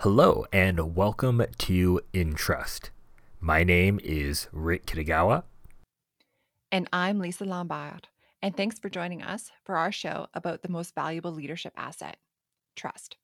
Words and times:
Hello 0.00 0.44
and 0.52 0.94
welcome 0.94 1.42
to 1.56 2.02
Intrust. 2.12 2.90
My 3.40 3.64
name 3.64 3.98
is 4.04 4.46
Rick 4.52 4.84
Kitagawa. 4.84 5.44
And 6.70 6.86
I'm 6.92 7.18
Lisa 7.18 7.46
Lombard. 7.46 8.08
And 8.42 8.54
thanks 8.54 8.78
for 8.78 8.90
joining 8.90 9.22
us 9.22 9.50
for 9.64 9.78
our 9.78 9.90
show 9.90 10.26
about 10.34 10.60
the 10.60 10.68
most 10.68 10.94
valuable 10.94 11.32
leadership 11.32 11.72
asset 11.78 12.18
trust. 12.76 13.16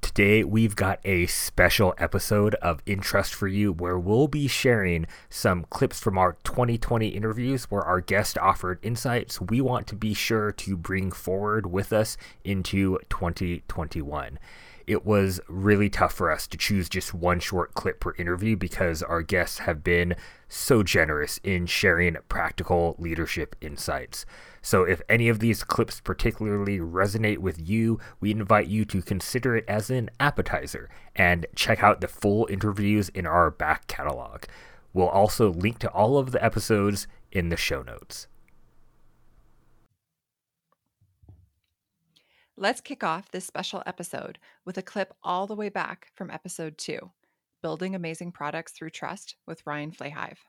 Today, 0.00 0.42
we've 0.42 0.74
got 0.74 0.98
a 1.04 1.26
special 1.26 1.94
episode 1.98 2.56
of 2.56 2.84
Intrust 2.84 3.32
for 3.32 3.46
you 3.46 3.72
where 3.72 3.96
we'll 3.96 4.26
be 4.26 4.48
sharing 4.48 5.06
some 5.28 5.64
clips 5.70 6.00
from 6.00 6.18
our 6.18 6.36
2020 6.42 7.06
interviews 7.06 7.70
where 7.70 7.82
our 7.82 8.00
guest 8.00 8.36
offered 8.36 8.80
insights 8.82 9.40
we 9.40 9.60
want 9.60 9.86
to 9.86 9.94
be 9.94 10.14
sure 10.14 10.50
to 10.50 10.76
bring 10.76 11.12
forward 11.12 11.66
with 11.66 11.92
us 11.92 12.16
into 12.42 12.98
2021 13.08 14.40
it 14.90 15.06
was 15.06 15.40
really 15.46 15.88
tough 15.88 16.12
for 16.12 16.32
us 16.32 16.48
to 16.48 16.56
choose 16.56 16.88
just 16.88 17.14
one 17.14 17.38
short 17.38 17.74
clip 17.74 18.00
per 18.00 18.12
interview 18.18 18.56
because 18.56 19.04
our 19.04 19.22
guests 19.22 19.60
have 19.60 19.84
been 19.84 20.16
so 20.48 20.82
generous 20.82 21.38
in 21.44 21.64
sharing 21.64 22.16
practical 22.28 22.96
leadership 22.98 23.54
insights. 23.60 24.26
So, 24.62 24.82
if 24.82 25.00
any 25.08 25.28
of 25.28 25.38
these 25.38 25.62
clips 25.62 26.00
particularly 26.00 26.80
resonate 26.80 27.38
with 27.38 27.68
you, 27.68 28.00
we 28.18 28.32
invite 28.32 28.66
you 28.66 28.84
to 28.86 29.00
consider 29.00 29.54
it 29.56 29.64
as 29.68 29.90
an 29.90 30.10
appetizer 30.18 30.90
and 31.14 31.46
check 31.54 31.84
out 31.84 32.00
the 32.00 32.08
full 32.08 32.48
interviews 32.50 33.10
in 33.10 33.28
our 33.28 33.48
back 33.48 33.86
catalog. 33.86 34.42
We'll 34.92 35.08
also 35.08 35.52
link 35.52 35.78
to 35.78 35.90
all 35.90 36.18
of 36.18 36.32
the 36.32 36.44
episodes 36.44 37.06
in 37.30 37.48
the 37.48 37.56
show 37.56 37.82
notes. 37.82 38.26
Let's 42.62 42.82
kick 42.82 43.02
off 43.02 43.30
this 43.30 43.46
special 43.46 43.82
episode 43.86 44.38
with 44.66 44.76
a 44.76 44.82
clip 44.82 45.14
all 45.22 45.46
the 45.46 45.54
way 45.54 45.70
back 45.70 46.08
from 46.14 46.30
episode 46.30 46.76
two 46.76 47.10
Building 47.62 47.94
Amazing 47.94 48.32
Products 48.32 48.72
Through 48.72 48.90
Trust 48.90 49.36
with 49.46 49.64
Ryan 49.64 49.92
Flahive. 49.92 50.40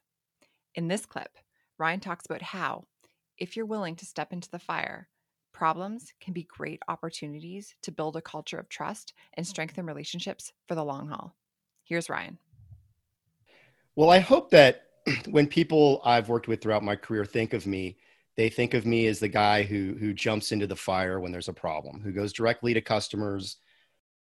In 0.76 0.90
this 0.90 1.06
clip, 1.06 1.38
Ryan 1.78 2.02
talks 2.02 2.26
about 2.26 2.42
how, 2.42 2.84
if 3.38 3.56
you're 3.56 3.66
willing 3.66 3.96
to 3.96 4.06
step 4.06 4.34
into 4.34 4.52
the 4.52 4.60
fire, 4.60 5.08
problems 5.54 6.12
can 6.20 6.34
be 6.34 6.44
great 6.44 6.82
opportunities 6.90 7.76
to 7.84 7.94
build 7.94 8.18
a 8.18 8.22
culture 8.22 8.58
of 8.58 8.68
trust 8.68 9.14
and 9.36 9.48
strengthen 9.48 9.86
relationships 9.86 10.52
for 10.68 10.76
the 10.76 10.84
long 10.84 11.08
haul. 11.08 11.34
Here's 11.86 12.10
Ryan. 12.10 12.40
Well, 13.96 14.10
I 14.10 14.20
hope 14.20 14.50
that 14.50 14.82
when 15.30 15.48
people 15.48 16.02
I've 16.04 16.28
worked 16.28 16.50
with 16.50 16.60
throughout 16.60 16.84
my 16.84 16.98
career 16.98 17.24
think 17.24 17.54
of 17.54 17.66
me, 17.66 17.96
they 18.38 18.50
think 18.50 18.74
of 18.74 18.86
me 18.86 19.08
as 19.08 19.20
the 19.20 19.28
guy 19.28 19.64
who 19.64 19.96
who 20.00 20.14
jumps 20.14 20.52
into 20.52 20.68
the 20.68 20.76
fire 20.76 21.20
when 21.20 21.32
there's 21.32 21.50
a 21.50 21.54
problem, 21.54 22.02
who 22.02 22.12
goes 22.12 22.34
directly 22.34 22.74
to 22.74 22.82
customers 22.82 23.58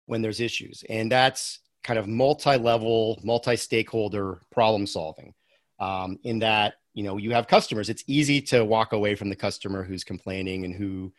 when 0.05 0.21
there's 0.21 0.39
issues, 0.39 0.83
and 0.89 1.11
that's 1.11 1.59
kind 1.83 1.99
of 1.99 2.07
multi-level, 2.07 3.19
multi-stakeholder 3.23 4.41
problem 4.51 4.87
solving. 4.87 5.33
Um, 5.79 6.19
in 6.23 6.39
that 6.39 6.75
you 6.93 7.03
know 7.03 7.17
you 7.17 7.31
have 7.31 7.47
customers, 7.47 7.89
it's 7.89 8.03
easy 8.07 8.41
to 8.43 8.63
walk 8.63 8.93
away 8.93 9.15
from 9.15 9.29
the 9.29 9.35
customer 9.35 9.83
who's 9.83 10.03
complaining 10.03 10.65
and 10.65 10.73
who 10.73 11.11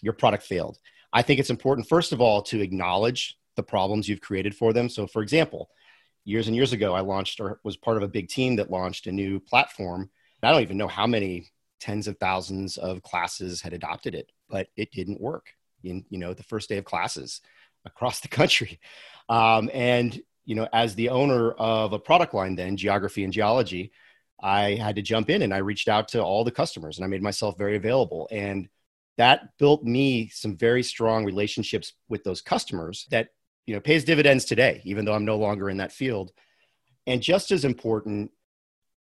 your 0.00 0.12
product 0.12 0.44
failed. 0.44 0.78
I 1.12 1.22
think 1.22 1.40
it's 1.40 1.50
important, 1.50 1.88
first 1.88 2.12
of 2.12 2.20
all, 2.20 2.42
to 2.42 2.60
acknowledge 2.60 3.38
the 3.56 3.62
problems 3.62 4.08
you've 4.08 4.20
created 4.20 4.54
for 4.54 4.72
them. 4.72 4.88
So, 4.88 5.06
for 5.06 5.22
example, 5.22 5.70
years 6.24 6.46
and 6.46 6.54
years 6.54 6.72
ago, 6.72 6.94
I 6.94 7.00
launched 7.00 7.40
or 7.40 7.60
was 7.64 7.76
part 7.76 7.96
of 7.96 8.02
a 8.02 8.08
big 8.08 8.28
team 8.28 8.56
that 8.56 8.70
launched 8.70 9.06
a 9.06 9.12
new 9.12 9.40
platform. 9.40 10.10
I 10.42 10.52
don't 10.52 10.62
even 10.62 10.76
know 10.76 10.88
how 10.88 11.06
many 11.06 11.50
tens 11.80 12.08
of 12.08 12.18
thousands 12.18 12.76
of 12.76 13.02
classes 13.02 13.60
had 13.60 13.72
adopted 13.72 14.14
it, 14.14 14.30
but 14.48 14.68
it 14.76 14.92
didn't 14.92 15.20
work 15.20 15.46
in, 15.84 16.04
you 16.10 16.18
know, 16.18 16.34
the 16.34 16.42
first 16.42 16.68
day 16.68 16.78
of 16.78 16.84
classes 16.84 17.40
across 17.84 18.20
the 18.22 18.28
country. 18.28 18.80
Um, 19.28 19.70
and, 19.72 20.20
you 20.44 20.54
know, 20.54 20.68
as 20.72 20.94
the 20.94 21.10
owner 21.10 21.52
of 21.52 21.92
a 21.92 21.98
product 21.98 22.34
line 22.34 22.56
then, 22.56 22.76
geography 22.76 23.24
and 23.24 23.32
geology, 23.32 23.92
I 24.40 24.74
had 24.74 24.96
to 24.96 25.02
jump 25.02 25.30
in 25.30 25.42
and 25.42 25.52
I 25.52 25.58
reached 25.58 25.88
out 25.88 26.08
to 26.08 26.22
all 26.22 26.44
the 26.44 26.50
customers 26.50 26.96
and 26.96 27.04
I 27.04 27.08
made 27.08 27.22
myself 27.22 27.58
very 27.58 27.76
available. 27.76 28.28
And 28.30 28.68
that 29.16 29.48
built 29.58 29.82
me 29.82 30.28
some 30.28 30.56
very 30.56 30.82
strong 30.82 31.24
relationships 31.24 31.92
with 32.08 32.22
those 32.22 32.40
customers 32.40 33.06
that, 33.10 33.30
you 33.66 33.74
know, 33.74 33.80
pays 33.80 34.04
dividends 34.04 34.44
today, 34.44 34.80
even 34.84 35.04
though 35.04 35.12
I'm 35.12 35.24
no 35.24 35.36
longer 35.36 35.68
in 35.68 35.78
that 35.78 35.92
field. 35.92 36.32
And 37.06 37.20
just 37.20 37.50
as 37.50 37.64
important, 37.64 38.30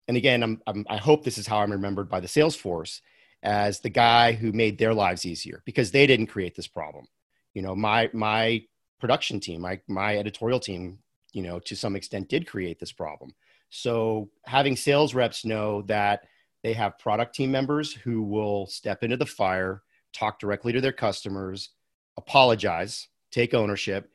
and 0.08 0.16
again, 0.16 0.42
I'm, 0.42 0.60
I'm, 0.66 0.86
i 0.88 0.96
hope 0.96 1.22
this 1.22 1.38
is 1.38 1.46
how 1.46 1.58
I'm 1.58 1.70
remembered 1.70 2.08
by 2.08 2.20
the 2.20 2.28
sales 2.28 2.56
force 2.56 3.02
as 3.42 3.80
the 3.80 3.90
guy 3.90 4.32
who 4.32 4.52
made 4.52 4.78
their 4.78 4.94
lives 4.94 5.24
easier 5.24 5.62
because 5.64 5.90
they 5.90 6.06
didn't 6.06 6.26
create 6.26 6.56
this 6.56 6.66
problem. 6.66 7.06
You 7.54 7.62
know, 7.62 7.76
my 7.76 8.10
my 8.12 8.64
production 8.98 9.38
team, 9.38 9.60
my 9.60 9.80
my 9.86 10.16
editorial 10.16 10.58
team, 10.58 10.98
you 11.32 11.42
know, 11.42 11.60
to 11.60 11.76
some 11.76 11.94
extent 11.94 12.28
did 12.28 12.46
create 12.46 12.80
this 12.80 12.90
problem. 12.90 13.34
So 13.70 14.30
having 14.46 14.76
sales 14.76 15.14
reps 15.14 15.44
know 15.44 15.82
that 15.82 16.24
they 16.62 16.72
have 16.72 16.98
product 16.98 17.34
team 17.34 17.50
members 17.50 17.92
who 17.92 18.22
will 18.22 18.66
step 18.66 19.04
into 19.04 19.16
the 19.16 19.26
fire, 19.26 19.82
talk 20.12 20.40
directly 20.40 20.72
to 20.72 20.80
their 20.80 20.92
customers, 20.92 21.70
apologize, 22.16 23.08
take 23.30 23.52
ownership, 23.54 24.10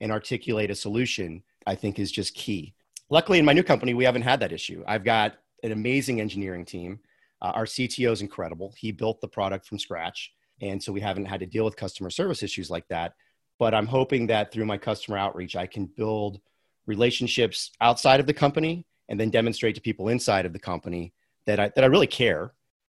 and 0.00 0.10
articulate 0.10 0.70
a 0.70 0.74
solution, 0.74 1.42
I 1.66 1.76
think 1.76 1.98
is 1.98 2.12
just 2.12 2.34
key 2.34 2.74
luckily 3.10 3.38
in 3.38 3.44
my 3.44 3.52
new 3.52 3.62
company 3.62 3.94
we 3.94 4.04
haven't 4.04 4.22
had 4.22 4.40
that 4.40 4.52
issue. 4.52 4.82
I've 4.86 5.04
got 5.04 5.36
an 5.62 5.72
amazing 5.72 6.20
engineering 6.20 6.64
team. 6.64 7.00
Uh, 7.42 7.52
our 7.54 7.64
cto 7.64 8.12
is 8.12 8.22
incredible. 8.22 8.74
He 8.76 8.92
built 8.92 9.20
the 9.20 9.28
product 9.28 9.66
from 9.66 9.78
scratch 9.78 10.32
and 10.62 10.82
so 10.82 10.92
we 10.92 11.00
haven't 11.00 11.26
had 11.26 11.40
to 11.40 11.46
deal 11.46 11.64
with 11.64 11.76
customer 11.76 12.10
service 12.10 12.42
issues 12.42 12.70
like 12.70 12.88
that. 12.88 13.14
But 13.58 13.74
i'm 13.74 13.86
hoping 13.86 14.26
that 14.26 14.52
through 14.52 14.66
my 14.66 14.78
customer 14.78 15.16
outreach 15.16 15.56
i 15.56 15.66
can 15.66 15.86
build 15.86 16.40
relationships 16.86 17.72
outside 17.80 18.20
of 18.20 18.26
the 18.26 18.34
company 18.34 18.86
and 19.08 19.18
then 19.18 19.30
demonstrate 19.30 19.74
to 19.76 19.80
people 19.80 20.08
inside 20.08 20.46
of 20.46 20.52
the 20.52 20.58
company 20.58 21.14
that 21.46 21.58
i 21.58 21.70
that 21.74 21.84
i 21.84 21.86
really 21.86 22.06
care 22.06 22.52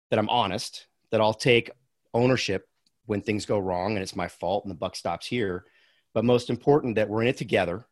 that 0.10 0.20
i'm 0.20 0.30
honest 0.30 0.88
that 1.12 1.20
i'll 1.20 1.34
take 1.34 1.70
ownership 2.14 2.68
when 3.06 3.22
things 3.22 3.46
go 3.46 3.60
wrong 3.60 3.94
and 3.94 4.02
it's 4.02 4.16
my 4.16 4.28
fault 4.28 4.64
and 4.64 4.72
the 4.72 4.78
buck 4.78 4.96
stops 4.96 5.28
here. 5.28 5.66
But 6.14 6.26
most 6.26 6.50
important 6.50 6.96
that 6.96 7.10
we're 7.10 7.24
in 7.24 7.28
it 7.28 7.38
together 7.38 7.86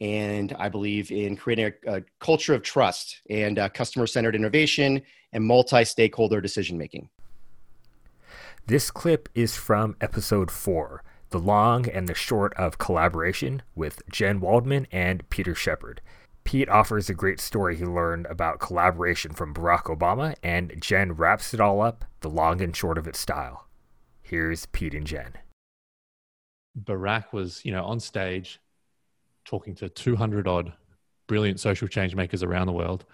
and 0.00 0.54
I 0.58 0.68
believe 0.68 1.10
in 1.10 1.36
creating 1.36 1.72
a, 1.86 1.96
a 1.96 2.02
culture 2.20 2.54
of 2.54 2.62
trust 2.62 3.20
and 3.28 3.58
uh, 3.58 3.68
customer 3.68 4.06
centered 4.06 4.34
innovation 4.34 5.02
and 5.32 5.44
multi 5.44 5.84
stakeholder 5.84 6.40
decision 6.40 6.78
making. 6.78 7.08
This 8.66 8.90
clip 8.90 9.28
is 9.34 9.56
from 9.56 9.96
episode 10.00 10.50
four 10.50 11.02
The 11.30 11.38
Long 11.38 11.88
and 11.88 12.08
the 12.08 12.14
Short 12.14 12.54
of 12.54 12.78
Collaboration 12.78 13.62
with 13.74 14.02
Jen 14.10 14.40
Waldman 14.40 14.86
and 14.90 15.28
Peter 15.28 15.54
Shepard. 15.54 16.00
Pete 16.44 16.68
offers 16.68 17.10
a 17.10 17.14
great 17.14 17.40
story 17.40 17.76
he 17.76 17.84
learned 17.84 18.26
about 18.26 18.60
collaboration 18.60 19.32
from 19.32 19.52
Barack 19.52 19.84
Obama, 19.84 20.34
and 20.42 20.72
Jen 20.80 21.12
wraps 21.12 21.52
it 21.52 21.60
all 21.60 21.82
up 21.82 22.04
the 22.20 22.30
long 22.30 22.62
and 22.62 22.74
short 22.74 22.96
of 22.96 23.06
its 23.06 23.20
style. 23.20 23.68
Here's 24.22 24.66
Pete 24.66 24.94
and 24.94 25.06
Jen. 25.06 25.34
Barack 26.78 27.32
was, 27.32 27.64
you 27.64 27.72
know, 27.72 27.84
on 27.84 28.00
stage 28.00 28.60
talking 29.50 29.74
to 29.74 29.88
200 29.88 30.46
odd 30.46 30.72
brilliant 31.26 31.58
social 31.58 31.88
change 31.88 32.14
makers 32.14 32.44
around 32.44 32.68
the 32.68 32.72
world 32.72 33.04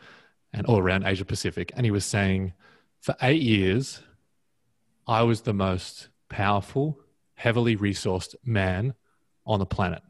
and 0.52 0.66
all 0.66 0.78
around 0.78 1.04
Asia 1.06 1.24
Pacific. 1.24 1.72
And 1.74 1.86
he 1.86 1.90
was 1.90 2.04
saying, 2.04 2.52
for 3.00 3.16
eight 3.22 3.40
years, 3.40 4.02
I 5.06 5.22
was 5.22 5.40
the 5.40 5.54
most 5.54 6.08
powerful, 6.28 7.00
heavily 7.34 7.76
resourced 7.76 8.34
man 8.44 8.94
on 9.46 9.60
the 9.60 9.66
planet. 9.66 10.02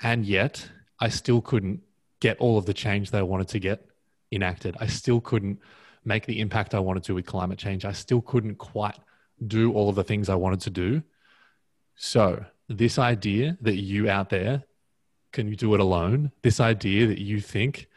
And 0.00 0.24
yet, 0.24 0.70
I 1.00 1.08
still 1.08 1.40
couldn't 1.40 1.80
get 2.20 2.38
all 2.38 2.56
of 2.56 2.66
the 2.66 2.74
change 2.74 3.10
that 3.10 3.18
I 3.18 3.22
wanted 3.22 3.48
to 3.48 3.58
get 3.58 3.88
enacted. 4.30 4.76
I 4.78 4.86
still 4.86 5.20
couldn't 5.20 5.58
make 6.04 6.26
the 6.26 6.40
impact 6.40 6.74
I 6.74 6.78
wanted 6.78 7.02
to 7.04 7.14
with 7.14 7.26
climate 7.26 7.58
change. 7.58 7.84
I 7.84 7.92
still 7.92 8.20
couldn't 8.20 8.56
quite 8.56 8.98
do 9.46 9.72
all 9.72 9.88
of 9.88 9.96
the 9.96 10.04
things 10.04 10.28
I 10.28 10.36
wanted 10.36 10.60
to 10.60 10.70
do. 10.70 11.02
So, 11.96 12.44
this 12.68 12.98
idea 12.98 13.58
that 13.62 13.74
you 13.74 14.08
out 14.08 14.30
there 14.30 14.62
can 15.32 15.48
you 15.48 15.56
do 15.56 15.74
it 15.74 15.80
alone? 15.80 16.32
This 16.42 16.60
idea 16.60 17.06
that 17.06 17.20
you 17.20 17.40
think 17.40 17.88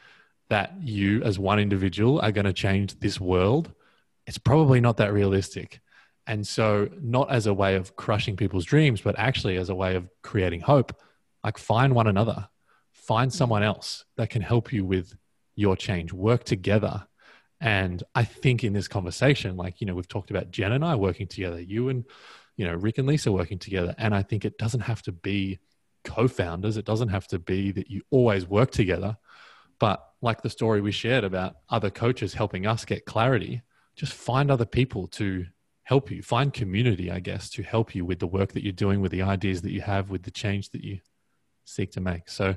that 0.50 0.74
you 0.81 1.24
as 1.24 1.39
one 1.39 1.59
individual 1.59 2.19
are 2.19 2.31
going 2.31 2.45
to 2.45 2.53
change 2.53 3.00
this 3.00 3.19
world, 3.19 3.71
it's 4.27 4.38
probably 4.38 4.80
not 4.81 4.97
that 4.97 5.13
realistic. 5.13 5.81
And 6.25 6.45
so, 6.45 6.89
not 7.01 7.31
as 7.31 7.47
a 7.47 7.53
way 7.53 7.75
of 7.75 7.95
crushing 7.95 8.38
people's 8.38 8.65
dreams, 8.65 9.01
but 9.01 9.18
actually 9.18 9.57
as 9.57 9.69
a 9.69 9.75
way 9.75 9.95
of 9.95 10.09
creating 10.21 10.62
hope, 10.62 10.95
like 11.44 11.57
find 11.57 11.94
one 11.94 12.07
another, 12.07 12.47
find 12.91 13.33
someone 13.33 13.63
else 13.63 14.06
that 14.15 14.29
can 14.29 14.41
help 14.41 14.71
you 14.71 14.86
with 14.86 15.13
your 15.56 15.75
change, 15.75 16.13
work 16.13 16.45
together. 16.45 17.06
And 17.59 18.03
I 18.15 18.24
think 18.24 18.63
in 18.63 18.74
this 18.74 18.88
conversation, 18.88 19.57
like, 19.57 19.81
you 19.81 19.88
know, 19.88 19.95
we've 19.95 20.07
talked 20.07 20.31
about 20.31 20.51
Jen 20.51 20.71
and 20.71 20.86
I 20.86 20.95
working 20.95 21.27
together, 21.27 21.59
you 21.59 21.89
and, 21.89 22.06
you 22.56 22.65
know, 22.65 22.75
Rick 22.75 22.97
and 22.97 23.07
Lisa 23.07 23.31
working 23.31 23.59
together. 23.59 23.94
And 23.97 24.15
I 24.15 24.21
think 24.21 24.45
it 24.45 24.57
doesn't 24.57 24.81
have 24.81 25.01
to 25.03 25.12
be 25.12 25.59
co-founders 26.03 26.77
it 26.77 26.85
doesn't 26.85 27.09
have 27.09 27.27
to 27.27 27.39
be 27.39 27.71
that 27.71 27.89
you 27.89 28.01
always 28.09 28.47
work 28.47 28.71
together 28.71 29.17
but 29.79 30.11
like 30.21 30.41
the 30.41 30.50
story 30.50 30.81
we 30.81 30.91
shared 30.91 31.23
about 31.23 31.55
other 31.69 31.89
coaches 31.89 32.33
helping 32.33 32.65
us 32.65 32.85
get 32.85 33.05
clarity 33.05 33.61
just 33.95 34.13
find 34.13 34.50
other 34.50 34.65
people 34.65 35.07
to 35.07 35.45
help 35.83 36.09
you 36.11 36.21
find 36.21 36.53
community 36.53 37.11
i 37.11 37.19
guess 37.19 37.50
to 37.50 37.63
help 37.63 37.94
you 37.95 38.05
with 38.05 38.19
the 38.19 38.27
work 38.27 38.51
that 38.53 38.63
you're 38.63 38.71
doing 38.71 39.01
with 39.01 39.11
the 39.11 39.21
ideas 39.21 39.61
that 39.61 39.71
you 39.71 39.81
have 39.81 40.09
with 40.09 40.23
the 40.23 40.31
change 40.31 40.69
that 40.69 40.83
you 40.83 41.00
seek 41.65 41.91
to 41.91 42.01
make. 42.01 42.29
So 42.29 42.55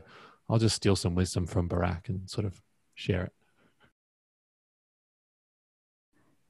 I'll 0.49 0.59
just 0.59 0.77
steal 0.77 0.97
some 0.97 1.15
wisdom 1.15 1.47
from 1.47 1.69
barack 1.69 2.09
and 2.09 2.29
sort 2.29 2.47
of 2.47 2.61
share 2.95 3.25
it. 3.25 3.33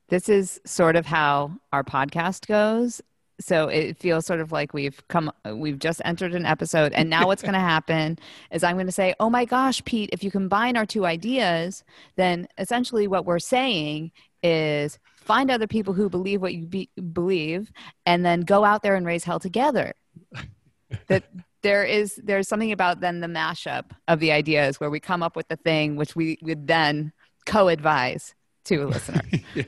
This 0.08 0.28
is 0.28 0.60
sort 0.64 0.94
of 0.94 1.06
how 1.06 1.58
our 1.72 1.82
podcast 1.82 2.46
goes. 2.46 3.02
So 3.38 3.68
it 3.68 3.98
feels 3.98 4.24
sort 4.24 4.40
of 4.40 4.50
like 4.50 4.72
we've 4.72 5.06
come, 5.08 5.30
uh, 5.46 5.54
we've 5.54 5.78
just 5.78 6.00
entered 6.04 6.34
an 6.34 6.46
episode, 6.46 6.92
and 6.92 7.10
now 7.10 7.26
what's 7.26 7.42
going 7.48 7.54
to 7.54 7.60
happen 7.60 8.18
is 8.50 8.64
I'm 8.64 8.76
going 8.76 8.86
to 8.86 8.92
say, 8.92 9.14
"Oh 9.20 9.30
my 9.30 9.44
gosh, 9.44 9.84
Pete! 9.84 10.10
If 10.12 10.24
you 10.24 10.30
combine 10.30 10.76
our 10.76 10.86
two 10.86 11.04
ideas, 11.04 11.84
then 12.16 12.48
essentially 12.58 13.06
what 13.06 13.26
we're 13.26 13.38
saying 13.38 14.12
is 14.42 14.98
find 15.16 15.50
other 15.50 15.66
people 15.66 15.92
who 15.92 16.08
believe 16.08 16.40
what 16.40 16.54
you 16.54 16.66
be- 16.66 16.90
believe, 17.12 17.70
and 18.06 18.24
then 18.24 18.40
go 18.40 18.64
out 18.64 18.82
there 18.82 18.94
and 18.94 19.06
raise 19.06 19.24
hell 19.24 19.40
together." 19.40 19.92
that 21.08 21.24
there 21.62 21.84
is 21.84 22.20
there's 22.22 22.48
something 22.48 22.72
about 22.72 23.00
then 23.00 23.20
the 23.20 23.26
mashup 23.26 23.86
of 24.08 24.20
the 24.20 24.30
ideas 24.30 24.78
where 24.78 24.88
we 24.90 25.00
come 25.00 25.22
up 25.22 25.34
with 25.34 25.48
the 25.48 25.56
thing 25.56 25.96
which 25.96 26.14
we 26.14 26.38
would 26.42 26.66
then 26.66 27.12
co-advise 27.44 28.34
to 28.64 28.76
a 28.76 28.86
listener. 28.86 29.22
yeah. 29.54 29.64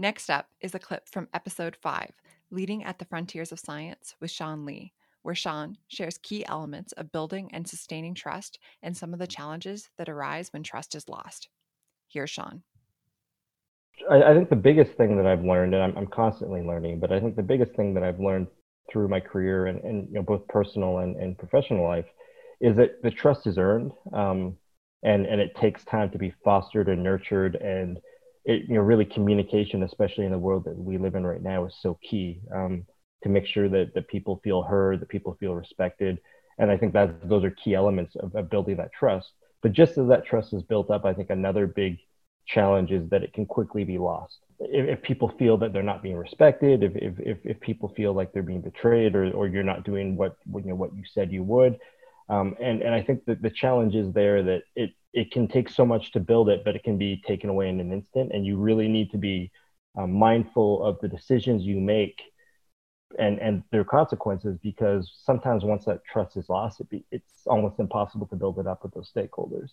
Next 0.00 0.30
up 0.30 0.46
is 0.62 0.74
a 0.74 0.78
clip 0.78 1.06
from 1.10 1.28
episode 1.34 1.76
five, 1.76 2.12
Leading 2.50 2.82
at 2.84 2.98
the 2.98 3.04
Frontiers 3.04 3.52
of 3.52 3.60
Science 3.60 4.14
with 4.18 4.30
Sean 4.30 4.64
Lee, 4.64 4.94
where 5.20 5.34
Sean 5.34 5.76
shares 5.88 6.16
key 6.16 6.42
elements 6.46 6.92
of 6.92 7.12
building 7.12 7.50
and 7.52 7.68
sustaining 7.68 8.14
trust 8.14 8.58
and 8.82 8.96
some 8.96 9.12
of 9.12 9.18
the 9.18 9.26
challenges 9.26 9.90
that 9.98 10.08
arise 10.08 10.54
when 10.54 10.62
trust 10.62 10.94
is 10.94 11.06
lost. 11.06 11.50
Here's 12.08 12.30
Sean. 12.30 12.62
I, 14.10 14.22
I 14.22 14.32
think 14.32 14.48
the 14.48 14.56
biggest 14.56 14.92
thing 14.92 15.18
that 15.18 15.26
I've 15.26 15.44
learned, 15.44 15.74
and 15.74 15.82
I'm, 15.82 15.94
I'm 15.98 16.06
constantly 16.06 16.62
learning, 16.62 16.98
but 16.98 17.12
I 17.12 17.20
think 17.20 17.36
the 17.36 17.42
biggest 17.42 17.74
thing 17.74 17.92
that 17.92 18.02
I've 18.02 18.20
learned 18.20 18.46
through 18.90 19.08
my 19.08 19.20
career 19.20 19.66
and, 19.66 19.84
and 19.84 20.08
you 20.08 20.14
know, 20.14 20.22
both 20.22 20.48
personal 20.48 21.00
and, 21.00 21.14
and 21.16 21.36
professional 21.36 21.84
life 21.84 22.06
is 22.62 22.74
that 22.78 23.02
the 23.02 23.10
trust 23.10 23.46
is 23.46 23.58
earned 23.58 23.92
um, 24.14 24.56
and, 25.02 25.26
and 25.26 25.42
it 25.42 25.54
takes 25.56 25.84
time 25.84 26.08
to 26.08 26.16
be 26.16 26.32
fostered 26.42 26.88
and 26.88 27.02
nurtured. 27.02 27.56
And 27.56 27.98
it, 28.44 28.68
you 28.68 28.74
know, 28.74 28.80
really 28.80 29.04
communication, 29.04 29.82
especially 29.82 30.24
in 30.24 30.32
the 30.32 30.38
world 30.38 30.64
that 30.64 30.76
we 30.76 30.98
live 30.98 31.14
in 31.14 31.26
right 31.26 31.42
now, 31.42 31.66
is 31.66 31.74
so 31.80 31.98
key 32.02 32.40
um, 32.54 32.86
to 33.22 33.28
make 33.28 33.46
sure 33.46 33.68
that, 33.68 33.92
that 33.94 34.08
people 34.08 34.40
feel 34.42 34.62
heard, 34.62 35.00
that 35.00 35.08
people 35.08 35.36
feel 35.38 35.54
respected. 35.54 36.18
And 36.58 36.70
I 36.70 36.76
think 36.76 36.92
that 36.94 37.28
those 37.28 37.44
are 37.44 37.50
key 37.50 37.74
elements 37.74 38.16
of, 38.16 38.34
of 38.34 38.50
building 38.50 38.76
that 38.76 38.92
trust. 38.92 39.32
But 39.62 39.72
just 39.72 39.98
as 39.98 40.08
that 40.08 40.24
trust 40.24 40.52
is 40.52 40.62
built 40.62 40.90
up, 40.90 41.04
I 41.04 41.12
think 41.12 41.30
another 41.30 41.66
big 41.66 41.98
challenge 42.46 42.90
is 42.90 43.08
that 43.10 43.22
it 43.22 43.32
can 43.32 43.46
quickly 43.46 43.84
be 43.84 43.98
lost 43.98 44.38
if, 44.60 44.98
if, 44.98 45.02
people 45.02 45.32
feel 45.38 45.56
that 45.58 45.72
they're 45.72 45.82
not 45.82 46.02
being 46.02 46.16
respected, 46.16 46.82
if, 46.82 46.92
if, 46.94 47.18
if, 47.18 47.38
if, 47.44 47.60
people 47.60 47.88
feel 47.96 48.12
like 48.12 48.32
they're 48.32 48.42
being 48.42 48.60
betrayed 48.60 49.16
or, 49.16 49.30
or 49.32 49.48
you're 49.48 49.62
not 49.62 49.84
doing 49.84 50.16
what, 50.16 50.36
you 50.54 50.62
know, 50.66 50.74
what 50.74 50.94
you 50.94 51.02
said 51.10 51.32
you 51.32 51.42
would. 51.42 51.78
Um, 52.30 52.54
and, 52.60 52.80
and 52.80 52.94
I 52.94 53.02
think 53.02 53.24
that 53.26 53.42
the 53.42 53.50
challenge 53.50 53.94
is 53.94 54.12
there 54.12 54.42
that 54.44 54.62
it, 54.76 54.90
it 55.12 55.32
can 55.32 55.48
take 55.48 55.68
so 55.68 55.84
much 55.84 56.12
to 56.12 56.20
build 56.20 56.48
it, 56.48 56.62
but 56.64 56.76
it 56.76 56.84
can 56.84 56.96
be 56.96 57.20
taken 57.26 57.50
away 57.50 57.68
in 57.68 57.80
an 57.80 57.92
instant. 57.92 58.30
And 58.32 58.46
you 58.46 58.56
really 58.56 58.88
need 58.88 59.10
to 59.10 59.18
be 59.18 59.50
um, 59.98 60.12
mindful 60.12 60.84
of 60.84 60.98
the 61.00 61.08
decisions 61.08 61.64
you 61.64 61.80
make 61.80 62.22
and, 63.18 63.40
and 63.40 63.64
their 63.72 63.82
consequences, 63.82 64.56
because 64.62 65.10
sometimes 65.24 65.64
once 65.64 65.84
that 65.86 66.04
trust 66.04 66.36
is 66.36 66.48
lost, 66.48 66.80
it 66.80 66.88
be, 66.88 67.04
it's 67.10 67.42
almost 67.46 67.80
impossible 67.80 68.28
to 68.28 68.36
build 68.36 68.60
it 68.60 68.68
up 68.68 68.84
with 68.84 68.94
those 68.94 69.10
stakeholders. 69.12 69.70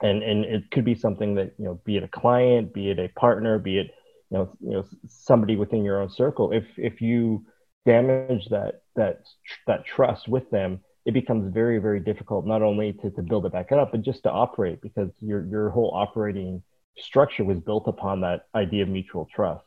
And, 0.00 0.22
and 0.22 0.44
it 0.44 0.70
could 0.70 0.84
be 0.84 0.94
something 0.94 1.34
that, 1.34 1.54
you 1.58 1.64
know, 1.64 1.80
be 1.84 1.96
it 1.96 2.04
a 2.04 2.08
client, 2.08 2.72
be 2.72 2.90
it 2.90 3.00
a 3.00 3.08
partner, 3.18 3.58
be 3.58 3.78
it 3.78 3.90
you 4.30 4.38
know, 4.38 4.56
you 4.60 4.70
know 4.70 4.84
somebody 5.08 5.56
within 5.56 5.84
your 5.84 6.00
own 6.00 6.08
circle 6.08 6.52
if 6.52 6.64
if 6.76 7.00
you 7.00 7.44
damage 7.84 8.46
that 8.50 8.82
that 8.96 9.24
that 9.66 9.84
trust 9.84 10.28
with 10.28 10.48
them 10.50 10.80
it 11.04 11.12
becomes 11.12 11.52
very 11.52 11.78
very 11.78 12.00
difficult 12.00 12.46
not 12.46 12.62
only 12.62 12.92
to, 12.92 13.10
to 13.10 13.22
build 13.22 13.46
it 13.46 13.52
back 13.52 13.72
up 13.72 13.90
but 13.92 14.02
just 14.02 14.22
to 14.22 14.30
operate 14.30 14.80
because 14.80 15.10
your 15.20 15.44
your 15.46 15.70
whole 15.70 15.92
operating 15.94 16.62
structure 16.98 17.44
was 17.44 17.58
built 17.60 17.84
upon 17.86 18.20
that 18.20 18.46
idea 18.54 18.82
of 18.82 18.88
mutual 18.88 19.28
trust 19.34 19.64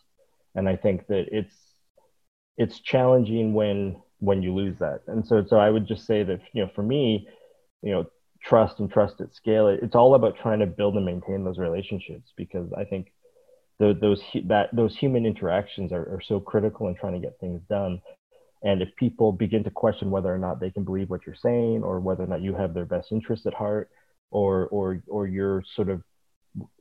and 0.55 0.67
i 0.67 0.75
think 0.75 1.05
that 1.07 1.25
it's 1.31 1.55
it's 2.57 2.79
challenging 2.79 3.53
when 3.53 3.95
when 4.19 4.41
you 4.41 4.53
lose 4.53 4.77
that 4.79 5.01
and 5.07 5.25
so 5.25 5.43
so 5.47 5.57
i 5.57 5.69
would 5.69 5.87
just 5.87 6.05
say 6.05 6.23
that 6.23 6.39
you 6.53 6.63
know 6.63 6.69
for 6.75 6.83
me 6.83 7.27
you 7.81 7.91
know 7.91 8.05
trust 8.43 8.79
and 8.79 8.91
trust 8.91 9.21
at 9.21 9.33
scale 9.33 9.67
it's 9.67 9.95
all 9.95 10.15
about 10.15 10.35
trying 10.41 10.59
to 10.59 10.67
build 10.67 10.95
and 10.95 11.05
maintain 11.05 11.43
those 11.43 11.57
relationships 11.57 12.33
because 12.35 12.71
i 12.77 12.83
think 12.83 13.07
the, 13.79 13.97
those 13.99 14.21
that 14.45 14.69
those 14.73 14.95
human 14.95 15.25
interactions 15.25 15.91
are, 15.91 16.15
are 16.15 16.21
so 16.25 16.39
critical 16.39 16.87
in 16.87 16.95
trying 16.95 17.13
to 17.13 17.19
get 17.19 17.39
things 17.39 17.61
done. 17.69 18.01
And 18.63 18.81
if 18.81 18.95
people 18.95 19.31
begin 19.33 19.63
to 19.65 19.69
question 19.69 20.09
whether 20.09 20.33
or 20.33 20.37
not 20.37 20.59
they 20.59 20.71
can 20.71 20.83
believe 20.83 21.09
what 21.09 21.25
you're 21.25 21.35
saying, 21.35 21.83
or 21.83 21.99
whether 21.99 22.23
or 22.23 22.27
not 22.27 22.41
you 22.41 22.55
have 22.55 22.73
their 22.73 22.85
best 22.85 23.11
interest 23.11 23.45
at 23.45 23.53
heart, 23.53 23.89
or 24.31 24.67
or 24.67 25.03
or 25.07 25.27
you're 25.27 25.63
sort 25.75 25.89
of 25.89 26.01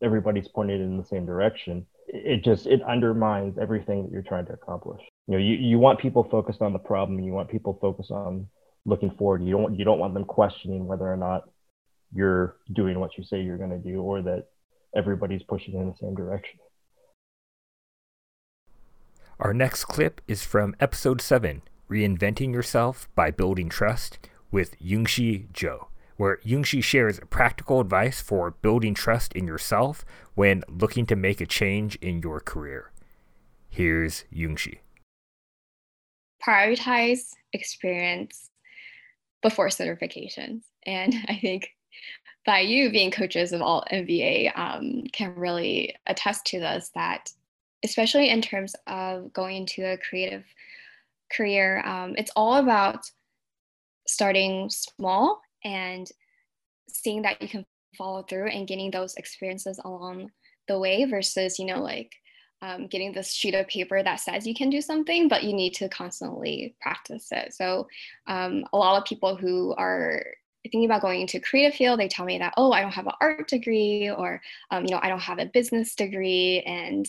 everybody's 0.02 0.48
pointed 0.48 0.80
in 0.80 0.96
the 0.96 1.04
same 1.04 1.26
direction, 1.26 1.84
it 2.06 2.44
just 2.44 2.66
it 2.66 2.82
undermines 2.82 3.58
everything 3.58 4.04
that 4.04 4.12
you're 4.12 4.22
trying 4.22 4.46
to 4.46 4.52
accomplish. 4.52 5.02
You 5.26 5.32
know, 5.32 5.38
you, 5.38 5.54
you 5.54 5.78
want 5.78 5.98
people 5.98 6.24
focused 6.30 6.62
on 6.62 6.72
the 6.72 6.78
problem. 6.78 7.18
You 7.20 7.32
want 7.32 7.50
people 7.50 7.78
focused 7.80 8.10
on 8.10 8.46
looking 8.84 9.10
forward. 9.10 9.42
You 9.42 9.52
don't 9.52 9.76
you 9.76 9.84
don't 9.84 9.98
want 9.98 10.14
them 10.14 10.24
questioning 10.24 10.86
whether 10.86 11.10
or 11.10 11.16
not 11.16 11.44
you're 12.14 12.56
doing 12.72 13.00
what 13.00 13.18
you 13.18 13.24
say 13.24 13.42
you're 13.42 13.58
going 13.58 13.70
to 13.70 13.78
do, 13.78 14.00
or 14.00 14.22
that 14.22 14.46
everybody's 14.94 15.42
pushing 15.42 15.74
in 15.74 15.88
the 15.88 15.96
same 15.96 16.14
direction. 16.14 16.60
Our 19.40 19.52
next 19.52 19.86
clip 19.86 20.20
is 20.28 20.44
from 20.44 20.76
episode 20.78 21.20
7 21.20 21.62
Reinventing 21.92 22.54
Yourself 22.54 23.06
by 23.14 23.30
Building 23.30 23.68
Trust 23.68 24.18
with 24.50 24.80
Yungshi 24.80 25.52
Zhou, 25.52 25.88
where 26.16 26.38
Yungshi 26.38 26.82
shares 26.82 27.20
practical 27.28 27.80
advice 27.80 28.22
for 28.22 28.52
building 28.62 28.94
trust 28.94 29.34
in 29.34 29.46
yourself 29.46 30.02
when 30.34 30.64
looking 30.68 31.04
to 31.04 31.16
make 31.16 31.42
a 31.42 31.46
change 31.46 31.96
in 31.96 32.22
your 32.22 32.40
career. 32.40 32.92
Here's 33.68 34.24
Yungshi. 34.34 34.78
Prioritize 36.42 37.34
experience 37.52 38.48
before 39.42 39.68
certifications. 39.68 40.62
And 40.86 41.14
I 41.28 41.38
think 41.42 41.68
by 42.46 42.60
you 42.60 42.90
being 42.90 43.10
coaches 43.10 43.52
of 43.52 43.60
all 43.60 43.84
MBA 43.92 44.58
um, 44.58 45.02
can 45.12 45.34
really 45.34 45.94
attest 46.06 46.46
to 46.46 46.58
this 46.58 46.90
that 46.94 47.30
especially 47.84 48.30
in 48.30 48.40
terms 48.40 48.74
of 48.86 49.30
going 49.34 49.56
into 49.56 49.84
a 49.84 49.98
creative 49.98 50.44
career, 51.34 51.82
um, 51.86 52.14
it's 52.16 52.30
all 52.36 52.56
about 52.56 53.04
starting 54.06 54.68
small 54.70 55.40
and 55.64 56.08
seeing 56.88 57.22
that 57.22 57.40
you 57.40 57.48
can 57.48 57.64
follow 57.96 58.22
through 58.22 58.48
and 58.48 58.68
getting 58.68 58.90
those 58.90 59.14
experiences 59.16 59.80
along 59.84 60.30
the 60.68 60.78
way 60.78 61.04
versus, 61.04 61.58
you 61.58 61.66
know, 61.66 61.80
like 61.80 62.12
um, 62.62 62.86
getting 62.86 63.12
this 63.12 63.32
sheet 63.32 63.54
of 63.54 63.66
paper 63.66 64.02
that 64.02 64.20
says 64.20 64.46
you 64.46 64.54
can 64.54 64.70
do 64.70 64.80
something, 64.80 65.28
but 65.28 65.42
you 65.42 65.52
need 65.52 65.74
to 65.74 65.88
constantly 65.88 66.76
practice 66.80 67.28
it. 67.32 67.52
So, 67.52 67.88
um, 68.28 68.64
a 68.72 68.78
lot 68.78 69.00
of 69.00 69.04
people 69.04 69.34
who 69.34 69.74
are 69.74 70.24
thinking 70.62 70.84
about 70.84 71.02
going 71.02 71.20
into 71.20 71.40
creative 71.40 71.74
field, 71.76 71.98
they 71.98 72.06
tell 72.06 72.24
me 72.24 72.38
that, 72.38 72.54
oh, 72.56 72.70
I 72.70 72.82
don't 72.82 72.92
have 72.92 73.08
an 73.08 73.14
art 73.20 73.48
degree, 73.48 74.10
or 74.10 74.40
um, 74.70 74.84
you 74.84 74.90
know, 74.92 75.00
I 75.02 75.08
don't 75.08 75.20
have 75.20 75.40
a 75.40 75.46
business 75.46 75.96
degree, 75.96 76.62
and 76.64 77.06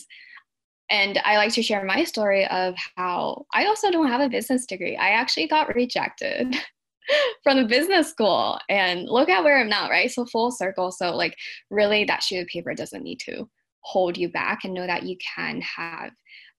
and 0.90 1.20
I 1.24 1.36
like 1.36 1.52
to 1.54 1.62
share 1.62 1.84
my 1.84 2.04
story 2.04 2.46
of 2.48 2.74
how 2.96 3.46
I 3.54 3.66
also 3.66 3.90
don't 3.90 4.08
have 4.08 4.20
a 4.20 4.28
business 4.28 4.66
degree. 4.66 4.96
I 4.96 5.10
actually 5.10 5.48
got 5.48 5.74
rejected 5.74 6.56
from 7.42 7.58
the 7.58 7.64
business 7.64 8.10
school 8.10 8.58
and 8.68 9.08
look 9.08 9.28
at 9.28 9.44
where 9.44 9.58
I'm 9.58 9.68
now, 9.68 9.88
right? 9.88 10.10
So 10.10 10.26
full 10.26 10.50
circle. 10.50 10.92
So 10.92 11.14
like 11.14 11.36
really 11.70 12.04
that 12.04 12.22
sheet 12.22 12.40
of 12.40 12.46
paper 12.48 12.74
doesn't 12.74 13.02
need 13.02 13.20
to 13.20 13.48
hold 13.80 14.16
you 14.16 14.30
back 14.30 14.64
and 14.64 14.74
know 14.74 14.86
that 14.86 15.04
you 15.04 15.16
can 15.36 15.60
have 15.60 16.10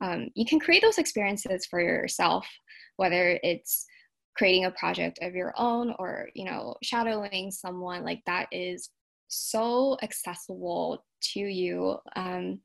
um, 0.01 0.29
you 0.35 0.45
can 0.45 0.59
create 0.59 0.81
those 0.81 0.97
experiences 0.97 1.65
for 1.65 1.79
yourself, 1.79 2.47
whether 2.97 3.39
it's 3.43 3.85
creating 4.35 4.65
a 4.65 4.71
project 4.71 5.19
of 5.21 5.33
your 5.33 5.53
own 5.57 5.93
or 5.97 6.29
you 6.33 6.45
know 6.45 6.75
shadowing 6.83 7.51
someone 7.51 8.03
like 8.03 8.21
that 8.25 8.47
is 8.51 8.89
so 9.27 9.97
accessible 10.03 11.03
to 11.21 11.39
you 11.39 11.97
um, 12.15 12.59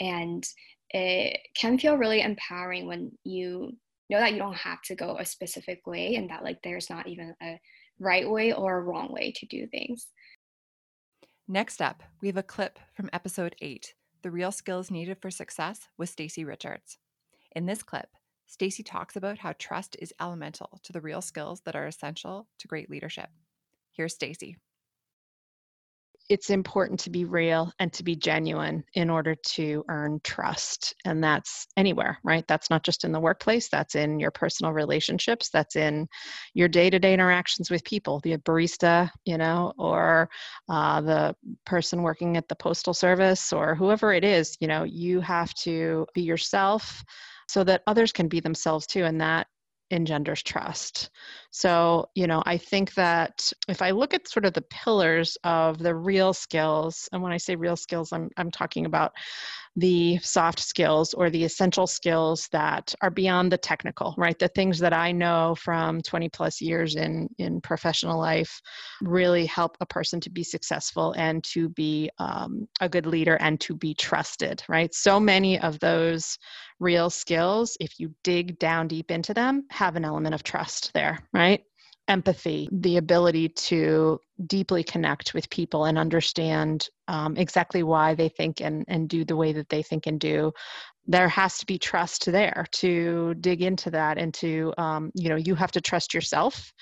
and 0.00 0.46
it 0.92 1.40
can 1.54 1.78
feel 1.78 1.96
really 1.96 2.20
empowering 2.20 2.86
when 2.86 3.12
you 3.24 3.76
know 4.10 4.20
that 4.20 4.32
you 4.32 4.38
don't 4.38 4.56
have 4.56 4.82
to 4.82 4.94
go 4.94 5.16
a 5.18 5.24
specific 5.24 5.86
way 5.86 6.16
and 6.16 6.28
that 6.30 6.44
like 6.44 6.58
there's 6.62 6.90
not 6.90 7.06
even 7.08 7.34
a 7.42 7.58
right 7.98 8.28
way 8.28 8.52
or 8.52 8.78
a 8.78 8.82
wrong 8.82 9.12
way 9.12 9.32
to 9.36 9.46
do 9.46 9.66
things. 9.66 10.08
Next 11.48 11.82
up, 11.82 12.02
we 12.20 12.28
have 12.28 12.36
a 12.36 12.42
clip 12.42 12.78
from 12.94 13.10
episode 13.12 13.56
8, 13.60 13.94
The 14.22 14.30
Real 14.30 14.52
Skills 14.52 14.90
Needed 14.90 15.18
for 15.20 15.30
Success 15.30 15.88
with 15.98 16.08
Stacy 16.08 16.44
Richards. 16.44 16.98
In 17.54 17.66
this 17.66 17.82
clip, 17.82 18.08
Stacy 18.46 18.82
talks 18.82 19.16
about 19.16 19.38
how 19.38 19.54
trust 19.58 19.96
is 19.98 20.14
elemental 20.20 20.80
to 20.82 20.92
the 20.92 21.00
real 21.00 21.22
skills 21.22 21.62
that 21.62 21.76
are 21.76 21.86
essential 21.86 22.48
to 22.58 22.68
great 22.68 22.90
leadership. 22.90 23.30
Here's 23.92 24.14
Stacy 24.14 24.56
it's 26.32 26.48
important 26.48 26.98
to 26.98 27.10
be 27.10 27.26
real 27.26 27.70
and 27.78 27.92
to 27.92 28.02
be 28.02 28.16
genuine 28.16 28.82
in 28.94 29.10
order 29.10 29.34
to 29.34 29.84
earn 29.90 30.18
trust. 30.24 30.94
And 31.04 31.22
that's 31.22 31.66
anywhere, 31.76 32.18
right? 32.24 32.48
That's 32.48 32.70
not 32.70 32.84
just 32.84 33.04
in 33.04 33.12
the 33.12 33.20
workplace, 33.20 33.68
that's 33.68 33.96
in 33.96 34.18
your 34.18 34.30
personal 34.30 34.72
relationships, 34.72 35.50
that's 35.52 35.76
in 35.76 36.08
your 36.54 36.68
day 36.68 36.88
to 36.88 36.98
day 36.98 37.12
interactions 37.12 37.70
with 37.70 37.84
people, 37.84 38.18
the 38.24 38.38
barista, 38.38 39.10
you 39.26 39.36
know, 39.36 39.74
or 39.76 40.30
uh, 40.70 41.02
the 41.02 41.36
person 41.66 42.00
working 42.00 42.38
at 42.38 42.48
the 42.48 42.56
postal 42.56 42.94
service 42.94 43.52
or 43.52 43.74
whoever 43.74 44.14
it 44.14 44.24
is, 44.24 44.56
you 44.58 44.68
know, 44.68 44.84
you 44.84 45.20
have 45.20 45.52
to 45.56 46.06
be 46.14 46.22
yourself 46.22 47.04
so 47.46 47.62
that 47.62 47.82
others 47.86 48.10
can 48.10 48.26
be 48.26 48.40
themselves 48.40 48.86
too. 48.86 49.04
And 49.04 49.20
that 49.20 49.48
engenders 49.90 50.42
trust. 50.42 51.10
So, 51.54 52.08
you 52.14 52.26
know, 52.26 52.42
I 52.46 52.56
think 52.56 52.94
that 52.94 53.52
if 53.68 53.82
I 53.82 53.90
look 53.90 54.14
at 54.14 54.26
sort 54.26 54.46
of 54.46 54.54
the 54.54 54.62
pillars 54.62 55.36
of 55.44 55.78
the 55.78 55.94
real 55.94 56.32
skills, 56.32 57.10
and 57.12 57.22
when 57.22 57.30
I 57.30 57.36
say 57.36 57.56
real 57.56 57.76
skills, 57.76 58.10
I'm, 58.10 58.30
I'm 58.38 58.50
talking 58.50 58.86
about 58.86 59.12
the 59.76 60.18
soft 60.18 60.60
skills 60.60 61.14
or 61.14 61.30
the 61.30 61.44
essential 61.44 61.86
skills 61.86 62.48
that 62.52 62.94
are 63.00 63.10
beyond 63.10 63.52
the 63.52 63.58
technical, 63.58 64.14
right? 64.18 64.38
The 64.38 64.48
things 64.48 64.78
that 64.78 64.92
I 64.92 65.12
know 65.12 65.54
from 65.54 66.00
20 66.02 66.28
plus 66.30 66.60
years 66.60 66.96
in, 66.96 67.28
in 67.38 67.60
professional 67.60 68.18
life 68.18 68.60
really 69.02 69.46
help 69.46 69.76
a 69.80 69.86
person 69.86 70.20
to 70.20 70.30
be 70.30 70.42
successful 70.44 71.14
and 71.16 71.42
to 71.44 71.68
be 71.70 72.10
um, 72.18 72.66
a 72.80 72.88
good 72.88 73.06
leader 73.06 73.36
and 73.36 73.60
to 73.60 73.74
be 73.74 73.94
trusted, 73.94 74.62
right? 74.68 74.92
So 74.94 75.18
many 75.18 75.58
of 75.58 75.78
those 75.80 76.38
real 76.78 77.08
skills, 77.08 77.76
if 77.80 77.98
you 77.98 78.14
dig 78.24 78.58
down 78.58 78.88
deep 78.88 79.10
into 79.10 79.32
them, 79.32 79.64
have 79.70 79.96
an 79.96 80.04
element 80.04 80.34
of 80.34 80.42
trust 80.42 80.92
there, 80.92 81.18
right? 81.32 81.41
Empathy, 82.08 82.68
the 82.72 82.96
ability 82.96 83.48
to 83.48 84.18
deeply 84.46 84.82
connect 84.82 85.34
with 85.34 85.48
people 85.50 85.84
and 85.84 85.98
understand 85.98 86.88
um, 87.08 87.36
exactly 87.36 87.82
why 87.82 88.14
they 88.14 88.28
think 88.28 88.60
and, 88.60 88.84
and 88.88 89.08
do 89.08 89.24
the 89.24 89.36
way 89.36 89.52
that 89.52 89.68
they 89.68 89.82
think 89.82 90.06
and 90.06 90.18
do. 90.18 90.52
There 91.06 91.28
has 91.28 91.58
to 91.58 91.66
be 91.66 91.78
trust 91.78 92.26
there 92.26 92.66
to 92.72 93.34
dig 93.40 93.62
into 93.62 93.90
that 93.90 94.18
and 94.18 94.34
to, 94.34 94.72
um, 94.78 95.10
you 95.14 95.28
know, 95.28 95.36
you 95.36 95.54
have 95.54 95.72
to 95.72 95.80
trust 95.80 96.12
yourself 96.14 96.72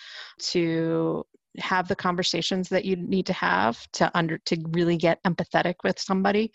to 0.52 1.24
have 1.58 1.88
the 1.88 1.96
conversations 1.96 2.68
that 2.68 2.84
you 2.84 2.96
need 2.96 3.26
to 3.26 3.32
have 3.32 3.84
to 3.92 4.10
under 4.16 4.38
to 4.38 4.56
really 4.70 4.96
get 4.96 5.22
empathetic 5.24 5.74
with 5.82 5.98
somebody 5.98 6.52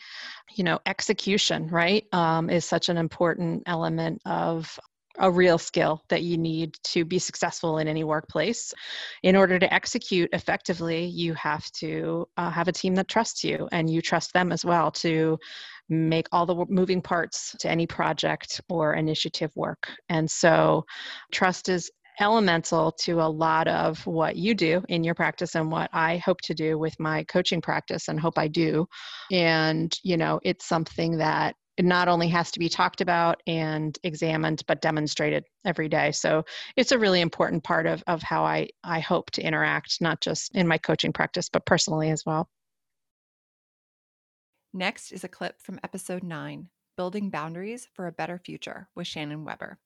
you 0.55 0.63
know 0.63 0.79
execution 0.85 1.67
right 1.67 2.05
um, 2.13 2.50
is 2.50 2.63
such 2.63 2.88
an 2.88 2.95
important 2.95 3.62
element 3.65 4.21
of 4.25 4.79
a 5.19 5.31
real 5.31 5.57
skill 5.57 6.03
that 6.10 6.24
you 6.24 6.38
need 6.38 6.75
to 6.84 7.05
be 7.05 7.19
successful 7.19 7.77
in 7.77 7.88
any 7.88 8.03
workplace. 8.03 8.74
In 9.24 9.36
order 9.36 9.60
to 9.60 9.74
execute 9.74 10.29
effectively, 10.34 11.05
you 11.05 11.34
have 11.36 11.69
to 11.74 12.27
uh, 12.38 12.50
have 12.50 12.67
a 12.67 12.72
team 12.74 12.95
that 12.95 13.07
trusts 13.07 13.43
you 13.43 13.67
and 13.72 13.89
you 13.89 14.01
trust 14.01 14.34
them 14.34 14.51
as 14.51 14.65
well 14.65 14.91
to 14.91 15.38
make 15.89 16.27
all 16.31 16.45
the 16.45 16.65
moving 16.69 17.01
parts 17.01 17.55
to 17.60 17.69
any 17.69 17.86
project 17.86 18.60
or 18.69 18.93
initiative 18.95 19.51
work. 19.55 19.89
And 20.10 20.29
so, 20.29 20.86
trust 21.31 21.69
is 21.69 21.91
elemental 22.19 22.91
to 22.91 23.22
a 23.22 23.27
lot 23.27 23.67
of 23.67 24.05
what 24.07 24.36
you 24.36 24.53
do 24.53 24.81
in 24.88 25.03
your 25.03 25.15
practice 25.15 25.55
and 25.55 25.72
what 25.72 25.89
I 25.93 26.17
hope 26.17 26.39
to 26.41 26.53
do 26.53 26.77
with 26.77 26.98
my 27.00 27.24
coaching 27.25 27.62
practice 27.62 28.07
and 28.07 28.19
hope 28.19 28.38
I 28.38 28.48
do. 28.48 28.88
And, 29.31 29.93
you 30.03 30.17
know, 30.17 30.39
it's 30.43 30.65
something 30.65 31.17
that 31.17 31.55
it 31.77 31.86
not 31.86 32.08
only 32.08 32.27
has 32.29 32.51
to 32.51 32.60
be 32.60 32.70
talked 32.70 33.01
about 33.01 33.41
and 33.48 33.98
examined 34.03 34.63
but 34.67 34.82
demonstrated 34.82 35.46
every 35.65 35.89
day. 35.89 36.12
So 36.12 36.46
it's 36.75 36.91
a 36.91 37.00
really 37.00 37.22
important 37.22 37.63
part 37.63 37.86
of, 37.86 38.03
of 38.08 38.22
how 38.24 38.44
I, 38.44 38.70
I 38.84 39.00
hope 39.00 39.32
to 39.32 39.46
interact 39.46 40.01
not 40.01 40.22
just 40.22 40.55
in 40.55 40.67
my 40.67 40.77
coaching 40.77 41.13
practice 41.13 41.50
but 41.50 41.65
personally 41.65 42.10
as 42.10 42.25
well. 42.25 42.50
Next 44.74 45.12
is 45.12 45.24
a 45.24 45.29
clip 45.29 45.62
from 45.62 45.79
episode 45.84 46.24
9 46.24 46.70
building 46.98 47.29
boundaries 47.29 47.88
for 47.94 48.08
a 48.08 48.12
better 48.12 48.38
future 48.38 48.88
with 48.96 49.08
shannon 49.08 49.44
weber. 49.44 49.77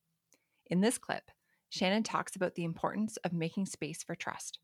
In 0.67 0.81
this 0.81 0.98
clip 0.98 1.31
shannon 1.69 2.03
talks 2.03 2.36
about 2.36 2.55
the 2.55 2.63
importance 2.63 3.17
of 3.17 3.34
making 3.34 3.65
space 3.65 4.03
for 4.03 4.15
trust 4.15 4.60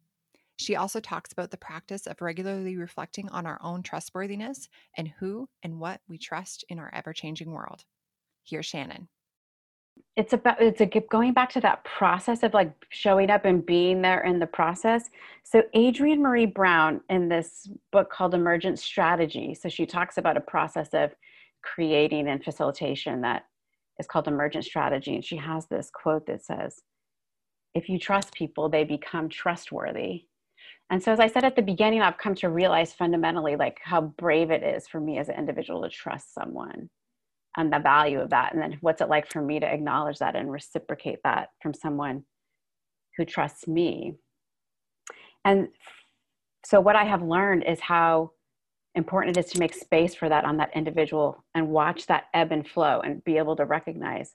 she 0.58 0.76
also 0.76 1.00
talks 1.00 1.32
about 1.32 1.52
the 1.52 1.58
practice 1.58 2.08
of 2.08 2.22
regularly 2.22 2.78
reflecting 2.78 3.30
on 3.30 3.46
our 3.46 3.60
own 3.62 3.84
trustworthiness 3.84 4.70
and 4.98 5.12
who 5.20 5.48
and 5.64 5.80
what 5.80 6.02
we 6.08 6.18
trust 6.18 6.64
in 6.70 6.80
our 6.80 6.90
ever 6.94 7.14
changing 7.14 7.52
world. 7.52 7.84
Here's 8.44 8.66
Shannon. 8.66 9.10
It's 10.16 10.34
about 10.34 10.62
it's 10.62 10.82
a 10.82 10.86
going 10.86 11.34
back 11.34 11.52
to 11.54 11.62
that 11.62 11.84
process 11.84 12.44
of 12.44 12.54
like 12.54 12.74
showing 12.90 13.30
up 13.30 13.46
and 13.46 13.66
being 13.66 14.02
there 14.02 14.24
in 14.24 14.40
the 14.40 14.48
process. 14.48 15.10
So 15.44 15.64
Adrienne 15.76 16.22
Maree 16.22 16.54
Brown 16.54 17.02
in 17.10 17.30
this 17.30 17.70
book 17.92 18.10
called 18.10 18.34
Emergent 18.34 18.80
Strategy, 18.80 19.54
so 19.54 19.70
she 19.70 19.86
talks 19.86 20.18
about 20.18 20.38
a 20.38 20.42
process 20.42 20.90
of 20.94 21.16
creating 21.66 22.28
and 22.28 22.44
facilitation 22.44 23.22
that 23.22 23.46
is 24.00 24.08
called 24.08 24.28
emergent 24.28 24.66
strategy 24.66 25.16
and 25.16 25.26
she 25.26 25.38
has 25.38 25.66
this 25.68 25.90
quote 25.92 26.28
that 26.28 26.44
says 26.44 26.82
if 27.74 27.90
you 27.90 27.98
trust 27.98 28.34
people 28.34 28.70
they 28.70 28.84
become 28.84 29.30
trustworthy 29.30 30.26
and 30.90 31.02
so, 31.02 31.12
as 31.12 31.20
I 31.20 31.28
said 31.28 31.44
at 31.44 31.56
the 31.56 31.62
beginning, 31.62 32.02
I've 32.02 32.18
come 32.18 32.36
to 32.36 32.50
realize 32.50 32.94
fundamentally 32.94 33.56
like 33.56 33.80
how 33.84 34.02
brave 34.02 34.52
it 34.52 34.64
is 34.64 34.88
for 34.88 35.00
me 35.00 35.18
as 35.18 35.30
an 35.30 35.36
individual 35.36 35.82
to 35.82 35.90
trust 35.90 36.34
someone 36.34 36.90
and 37.58 37.74
the 37.74 37.80
value 37.80 38.20
of 38.20 38.30
that. 38.30 38.54
And 38.54 38.62
then, 38.62 38.78
what's 38.82 39.02
it 39.02 39.10
like 39.10 39.32
for 39.32 39.42
me 39.42 39.60
to 39.60 39.66
acknowledge 39.66 40.20
that 40.20 40.36
and 40.36 40.52
reciprocate 40.52 41.20
that 41.24 41.50
from 41.62 41.74
someone 41.74 42.24
who 43.18 43.26
trusts 43.26 43.68
me? 43.68 44.16
And 45.44 45.70
so, 46.66 46.80
what 46.80 46.96
I 46.96 47.04
have 47.06 47.24
learned 47.24 47.64
is 47.64 47.80
how 47.80 48.32
important 48.94 49.38
it 49.38 49.46
is 49.46 49.52
to 49.52 49.60
make 49.60 49.74
space 49.74 50.14
for 50.14 50.30
that 50.30 50.46
on 50.46 50.58
that 50.58 50.76
individual 50.76 51.44
and 51.56 51.68
watch 51.70 52.06
that 52.08 52.26
ebb 52.34 52.52
and 52.52 52.68
flow 52.68 53.02
and 53.02 53.24
be 53.24 53.38
able 53.38 53.56
to 53.56 53.66
recognize 53.66 54.34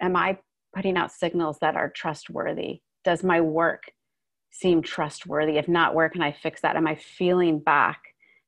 am 0.00 0.16
I 0.16 0.38
putting 0.74 0.96
out 0.96 1.12
signals 1.12 1.58
that 1.60 1.76
are 1.76 1.90
trustworthy? 1.90 2.80
Does 3.04 3.24
my 3.24 3.40
work 3.40 3.84
seem 4.50 4.82
trustworthy? 4.82 5.58
If 5.58 5.68
not, 5.68 5.94
where 5.94 6.08
can 6.08 6.22
I 6.22 6.32
fix 6.32 6.60
that? 6.62 6.76
Am 6.76 6.86
I 6.86 6.96
feeling 6.96 7.58
back 7.58 8.00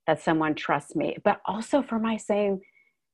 that 0.06 0.20
someone 0.20 0.54
trusts 0.54 0.96
me? 0.96 1.16
But 1.24 1.40
also 1.46 1.82
for 1.82 1.98
my 1.98 2.16
saying 2.16 2.60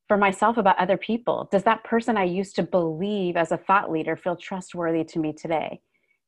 for 0.08 0.16
myself 0.16 0.56
about 0.56 0.78
other 0.78 0.96
people, 0.96 1.48
does 1.52 1.64
that 1.64 1.84
person 1.84 2.16
I 2.16 2.24
used 2.24 2.56
to 2.56 2.62
believe 2.62 3.36
as 3.36 3.52
a 3.52 3.58
thought 3.58 3.92
leader 3.92 4.16
feel 4.16 4.36
trustworthy 4.36 5.04
to 5.04 5.18
me 5.18 5.34
today 5.34 5.82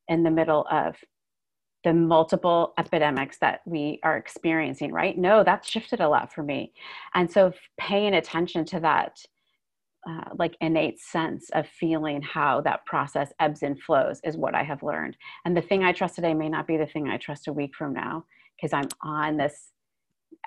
in 0.06 0.22
the 0.22 0.30
middle 0.30 0.66
of 0.70 0.96
the 1.82 1.94
multiple 1.94 2.74
epidemics 2.78 3.38
that 3.38 3.60
we 3.64 3.98
are 4.02 4.18
experiencing, 4.18 4.92
right? 4.92 5.16
No, 5.16 5.42
that's 5.42 5.68
shifted 5.68 6.00
a 6.00 6.08
lot 6.08 6.30
for 6.30 6.42
me. 6.42 6.74
And 7.14 7.30
so 7.30 7.54
paying 7.78 8.12
attention 8.12 8.66
to 8.66 8.80
that 8.80 9.24
uh, 10.08 10.30
like 10.38 10.56
innate 10.60 10.98
sense 10.98 11.50
of 11.50 11.66
feeling 11.68 12.22
how 12.22 12.60
that 12.62 12.84
process 12.86 13.32
ebbs 13.38 13.62
and 13.62 13.80
flows 13.80 14.20
is 14.24 14.36
what 14.36 14.54
I 14.54 14.62
have 14.62 14.82
learned. 14.82 15.16
And 15.44 15.56
the 15.56 15.62
thing 15.62 15.84
I 15.84 15.92
trust 15.92 16.14
today 16.14 16.34
may 16.34 16.48
not 16.48 16.66
be 16.66 16.76
the 16.76 16.86
thing 16.86 17.08
I 17.08 17.18
trust 17.18 17.48
a 17.48 17.52
week 17.52 17.74
from 17.74 17.92
now 17.92 18.24
because 18.56 18.72
I'm 18.72 18.88
on 19.02 19.36
this 19.36 19.72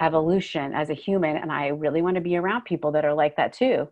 evolution 0.02 0.74
as 0.74 0.90
a 0.90 0.96
human 0.96 1.38
and 1.38 1.52
I 1.52 1.68
really 1.68 2.02
want 2.02 2.16
to 2.16 2.22
be 2.22 2.36
around 2.36 2.66
people 2.66 2.92
that 2.94 3.06
are 3.06 3.14
like 3.14 3.36
that 3.38 3.54
too. 3.54 3.88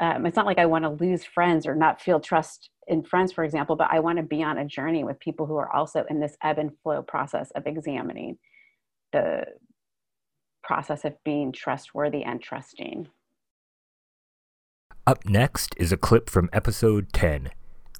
Um, 0.00 0.24
it's 0.24 0.36
not 0.36 0.46
like 0.46 0.58
I 0.58 0.66
want 0.66 0.84
to 0.84 1.04
lose 1.04 1.24
friends 1.24 1.66
or 1.66 1.74
not 1.74 2.00
feel 2.00 2.18
trust 2.18 2.70
in 2.88 3.02
friends, 3.02 3.32
for 3.32 3.44
example, 3.44 3.76
but 3.76 3.90
I 3.90 4.00
want 4.00 4.16
to 4.18 4.24
be 4.24 4.42
on 4.42 4.58
a 4.58 4.64
journey 4.64 5.04
with 5.04 5.20
people 5.20 5.46
who 5.46 5.56
are 5.56 5.70
also 5.72 6.04
in 6.08 6.20
this 6.20 6.36
ebb 6.42 6.58
and 6.58 6.72
flow 6.82 7.02
process 7.02 7.50
of 7.52 7.66
examining 7.66 8.38
the 9.12 9.44
process 10.62 11.04
of 11.04 11.14
being 11.24 11.52
trustworthy 11.52 12.24
and 12.24 12.42
trusting. 12.42 13.08
Up 15.08 15.24
next 15.24 15.72
is 15.78 15.92
a 15.92 15.96
clip 15.96 16.28
from 16.28 16.50
episode 16.52 17.12
10 17.12 17.50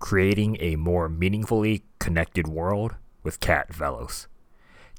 Creating 0.00 0.56
a 0.58 0.74
More 0.74 1.08
Meaningfully 1.08 1.84
Connected 2.00 2.48
World 2.48 2.96
with 3.22 3.38
Kat 3.38 3.72
Vellos. 3.72 4.26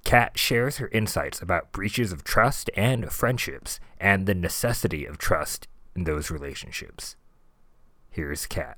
Kat 0.05 0.39
shares 0.39 0.77
her 0.77 0.87
insights 0.93 1.41
about 1.41 1.73
breaches 1.73 2.13
of 2.13 2.23
trust 2.23 2.69
and 2.77 3.11
friendships 3.11 3.81
and 3.99 4.25
the 4.25 4.33
necessity 4.33 5.05
of 5.05 5.17
trust 5.17 5.67
in 5.97 6.05
those 6.05 6.31
relationships. 6.31 7.17
Here's 8.09 8.45
Kat. 8.45 8.77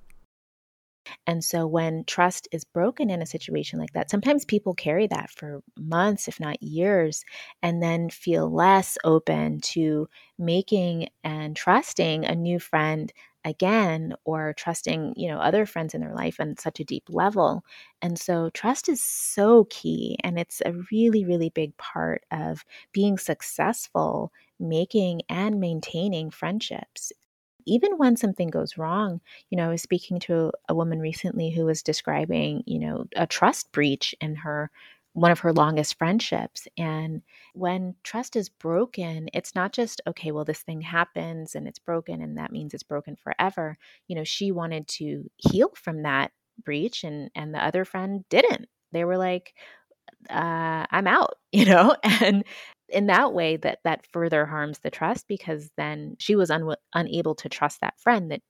And 1.27 1.43
so 1.43 1.65
when 1.67 2.03
trust 2.05 2.47
is 2.51 2.63
broken 2.63 3.09
in 3.09 3.21
a 3.21 3.25
situation 3.25 3.79
like 3.79 3.93
that, 3.93 4.09
sometimes 4.09 4.45
people 4.45 4.73
carry 4.73 5.07
that 5.07 5.29
for 5.29 5.61
months, 5.77 6.27
if 6.27 6.39
not 6.39 6.61
years, 6.61 7.23
and 7.61 7.81
then 7.81 8.09
feel 8.09 8.51
less 8.51 8.97
open 9.03 9.61
to 9.61 10.07
making 10.37 11.09
and 11.23 11.55
trusting 11.55 12.25
a 12.25 12.35
new 12.35 12.59
friend 12.59 13.11
again 13.45 14.13
or 14.25 14.53
trusting 14.53 15.13
you 15.15 15.29
know 15.29 15.37
other 15.39 15.65
friends 15.65 15.93
in 15.93 16.01
their 16.01 16.13
life 16.13 16.39
on 16.41 16.57
such 16.57 16.79
a 16.79 16.83
deep 16.83 17.03
level. 17.09 17.63
And 18.01 18.19
so 18.19 18.49
trust 18.49 18.89
is 18.89 19.03
so 19.03 19.65
key 19.69 20.17
and 20.23 20.37
it's 20.37 20.61
a 20.65 20.73
really 20.91 21.23
really 21.25 21.49
big 21.49 21.75
part 21.77 22.23
of 22.31 22.65
being 22.91 23.17
successful 23.17 24.31
making 24.59 25.21
and 25.29 25.59
maintaining 25.59 26.29
friendships 26.29 27.13
even 27.65 27.97
when 27.97 28.15
something 28.17 28.49
goes 28.49 28.77
wrong, 28.77 29.21
you 29.49 29.57
know, 29.57 29.65
I 29.67 29.69
was 29.69 29.81
speaking 29.81 30.19
to 30.21 30.51
a 30.69 30.75
woman 30.75 30.99
recently 30.99 31.49
who 31.51 31.65
was 31.65 31.83
describing, 31.83 32.63
you 32.65 32.79
know, 32.79 33.05
a 33.15 33.27
trust 33.27 33.71
breach 33.71 34.15
in 34.21 34.35
her 34.35 34.71
one 35.13 35.31
of 35.31 35.39
her 35.39 35.51
longest 35.51 35.97
friendships. 35.97 36.67
And 36.77 37.23
when 37.53 37.95
trust 38.03 38.35
is 38.35 38.47
broken, 38.47 39.27
it's 39.33 39.55
not 39.55 39.73
just, 39.73 40.01
okay, 40.07 40.31
well, 40.31 40.45
this 40.45 40.61
thing 40.61 40.81
happens 40.81 41.55
and 41.55 41.67
it's 41.67 41.79
broken 41.79 42.21
and 42.21 42.37
that 42.37 42.51
means 42.51 42.73
it's 42.73 42.83
broken 42.83 43.15
forever. 43.15 43.77
You 44.07 44.15
know, 44.15 44.23
she 44.23 44.51
wanted 44.51 44.87
to 44.89 45.29
heal 45.37 45.71
from 45.75 46.03
that 46.03 46.31
breach 46.63 47.03
and 47.03 47.31
and 47.35 47.53
the 47.53 47.63
other 47.63 47.85
friend 47.85 48.23
didn't. 48.29 48.67
They 48.91 49.03
were 49.03 49.17
like, 49.17 49.53
uh, 50.29 50.85
I'm 50.91 51.07
out, 51.07 51.35
you 51.51 51.65
know? 51.65 51.95
And 52.03 52.43
in 52.91 53.07
that 53.07 53.33
way 53.33 53.57
that 53.57 53.79
that 53.83 54.05
further 54.11 54.45
harms 54.45 54.79
the 54.79 54.91
trust 54.91 55.27
because 55.27 55.71
then 55.77 56.15
she 56.19 56.35
was 56.35 56.51
un- 56.51 56.75
unable 56.93 57.35
to 57.35 57.49
trust 57.49 57.81
that 57.81 57.99
friend 57.99 58.31
that 58.31 58.41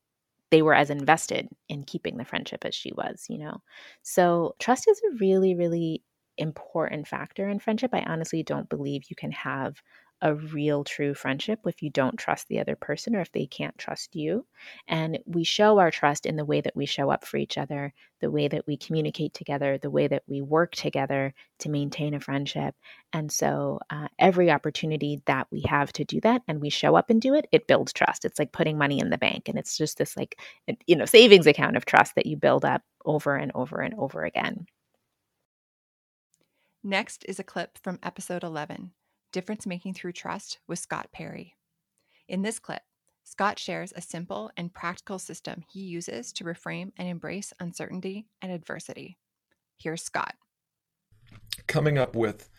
they 0.52 0.62
were 0.62 0.74
as 0.74 0.90
invested 0.90 1.48
in 1.70 1.84
keeping 1.84 2.18
the 2.18 2.26
friendship 2.26 2.66
as 2.66 2.76
she 2.76 2.92
was, 2.94 3.26
you 3.30 3.38
know. 3.38 3.58
So 4.04 4.56
trust 4.60 4.88
is 4.90 5.02
a 5.02 5.18
really 5.20 5.56
really 5.56 6.04
important 6.38 7.08
factor 7.08 7.50
in 7.50 7.60
friendship. 7.60 7.92
I 7.94 8.02
honestly 8.08 8.44
don't 8.44 8.70
believe 8.70 9.04
you 9.10 9.16
can 9.16 9.32
have 9.32 9.76
a 10.22 10.36
real 10.36 10.84
true 10.84 11.14
friendship 11.14 11.60
if 11.66 11.82
you 11.82 11.90
don't 11.90 12.18
trust 12.18 12.48
the 12.48 12.60
other 12.60 12.76
person 12.76 13.16
or 13.16 13.22
if 13.22 13.32
they 13.32 13.46
can't 13.46 13.78
trust 13.78 14.16
you. 14.16 14.46
And 14.88 15.20
we 15.26 15.44
show 15.44 15.80
our 15.80 15.92
trust 15.92 16.26
in 16.26 16.36
the 16.36 16.46
way 16.46 16.62
that 16.62 16.76
we 16.76 16.86
show 16.86 17.10
up 17.10 17.26
for 17.26 17.38
each 17.38 17.58
other, 17.58 17.94
the 18.20 18.30
way 18.30 18.48
that 18.48 18.68
we 18.68 18.76
communicate 18.76 19.34
together, 19.34 19.78
the 19.78 19.90
way 19.90 20.08
that 20.08 20.24
we 20.28 20.42
work 20.42 20.74
together 20.74 21.34
to 21.60 21.70
maintain 21.70 22.14
a 22.14 22.20
friendship. 22.20 22.76
And 23.14 23.32
so 23.32 23.80
uh, 23.90 24.08
every 24.20 24.52
opportunity 24.52 25.22
that 25.26 25.48
we 25.52 25.64
have 25.68 25.94
to 25.94 26.04
do 26.04 26.20
that 26.22 26.42
and 26.48 26.60
we 26.60 26.70
show 26.70 26.96
up 26.96 27.10
and 27.10 27.22
do 27.22 27.34
it, 27.34 27.48
it 27.52 27.68
builds 27.68 27.94
trust. 27.94 28.26
It's 28.26 28.40
like 28.40 28.52
putting 28.52 28.78
money 28.78 29.00
in 29.00 29.10
the 29.10 29.18
bank 29.18 29.48
and 29.48 29.58
it's 29.58 29.78
just 29.78 29.98
this 29.98 30.18
like, 30.18 30.40
you 30.86 30.96
know, 30.96 31.06
savings 31.06 31.48
account 31.48 31.78
of 31.78 31.86
trust 31.86 32.16
that 32.16 32.26
you 32.26 32.36
build 32.36 32.66
up 32.66 32.82
over 33.06 33.36
and 33.36 33.52
over 33.56 33.80
and 33.80 33.94
over 33.96 34.24
again. 34.26 34.66
Next 36.84 37.26
is 37.28 37.40
a 37.40 37.44
clip 37.44 37.78
from 37.78 38.00
episode 38.04 38.44
11 38.44 38.92
Difference 39.32 39.68
Making 39.68 39.94
Through 39.94 40.14
Trust 40.14 40.60
with 40.68 40.80
Scott 40.80 41.10
Perry. 41.12 41.56
In 42.28 42.42
this 42.42 42.58
clip, 42.58 42.82
Scott 43.24 43.60
shares 43.60 43.94
a 43.96 44.02
simple 44.02 44.50
and 44.58 44.74
practical 44.74 45.20
system 45.20 45.64
he 45.72 45.82
uses 45.82 46.34
to 46.34 46.44
reframe 46.44 46.92
and 46.98 47.08
embrace 47.08 47.54
uncertainty 47.60 48.26
and 48.42 48.52
adversity. 48.52 49.18
Here's 49.78 50.02
Scott. 50.02 50.34
Coming 51.68 52.00
up 52.00 52.16
with 52.16 52.50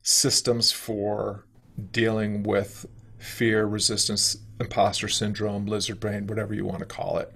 systems 0.00 0.72
for 0.72 1.44
dealing 1.90 2.42
with 2.44 2.86
fear, 3.18 3.66
resistance, 3.66 4.38
imposter 4.58 5.08
syndrome, 5.08 5.66
lizard 5.66 6.00
brain, 6.00 6.26
whatever 6.26 6.54
you 6.54 6.64
want 6.64 6.78
to 6.78 6.86
call 6.86 7.18
it. 7.18 7.30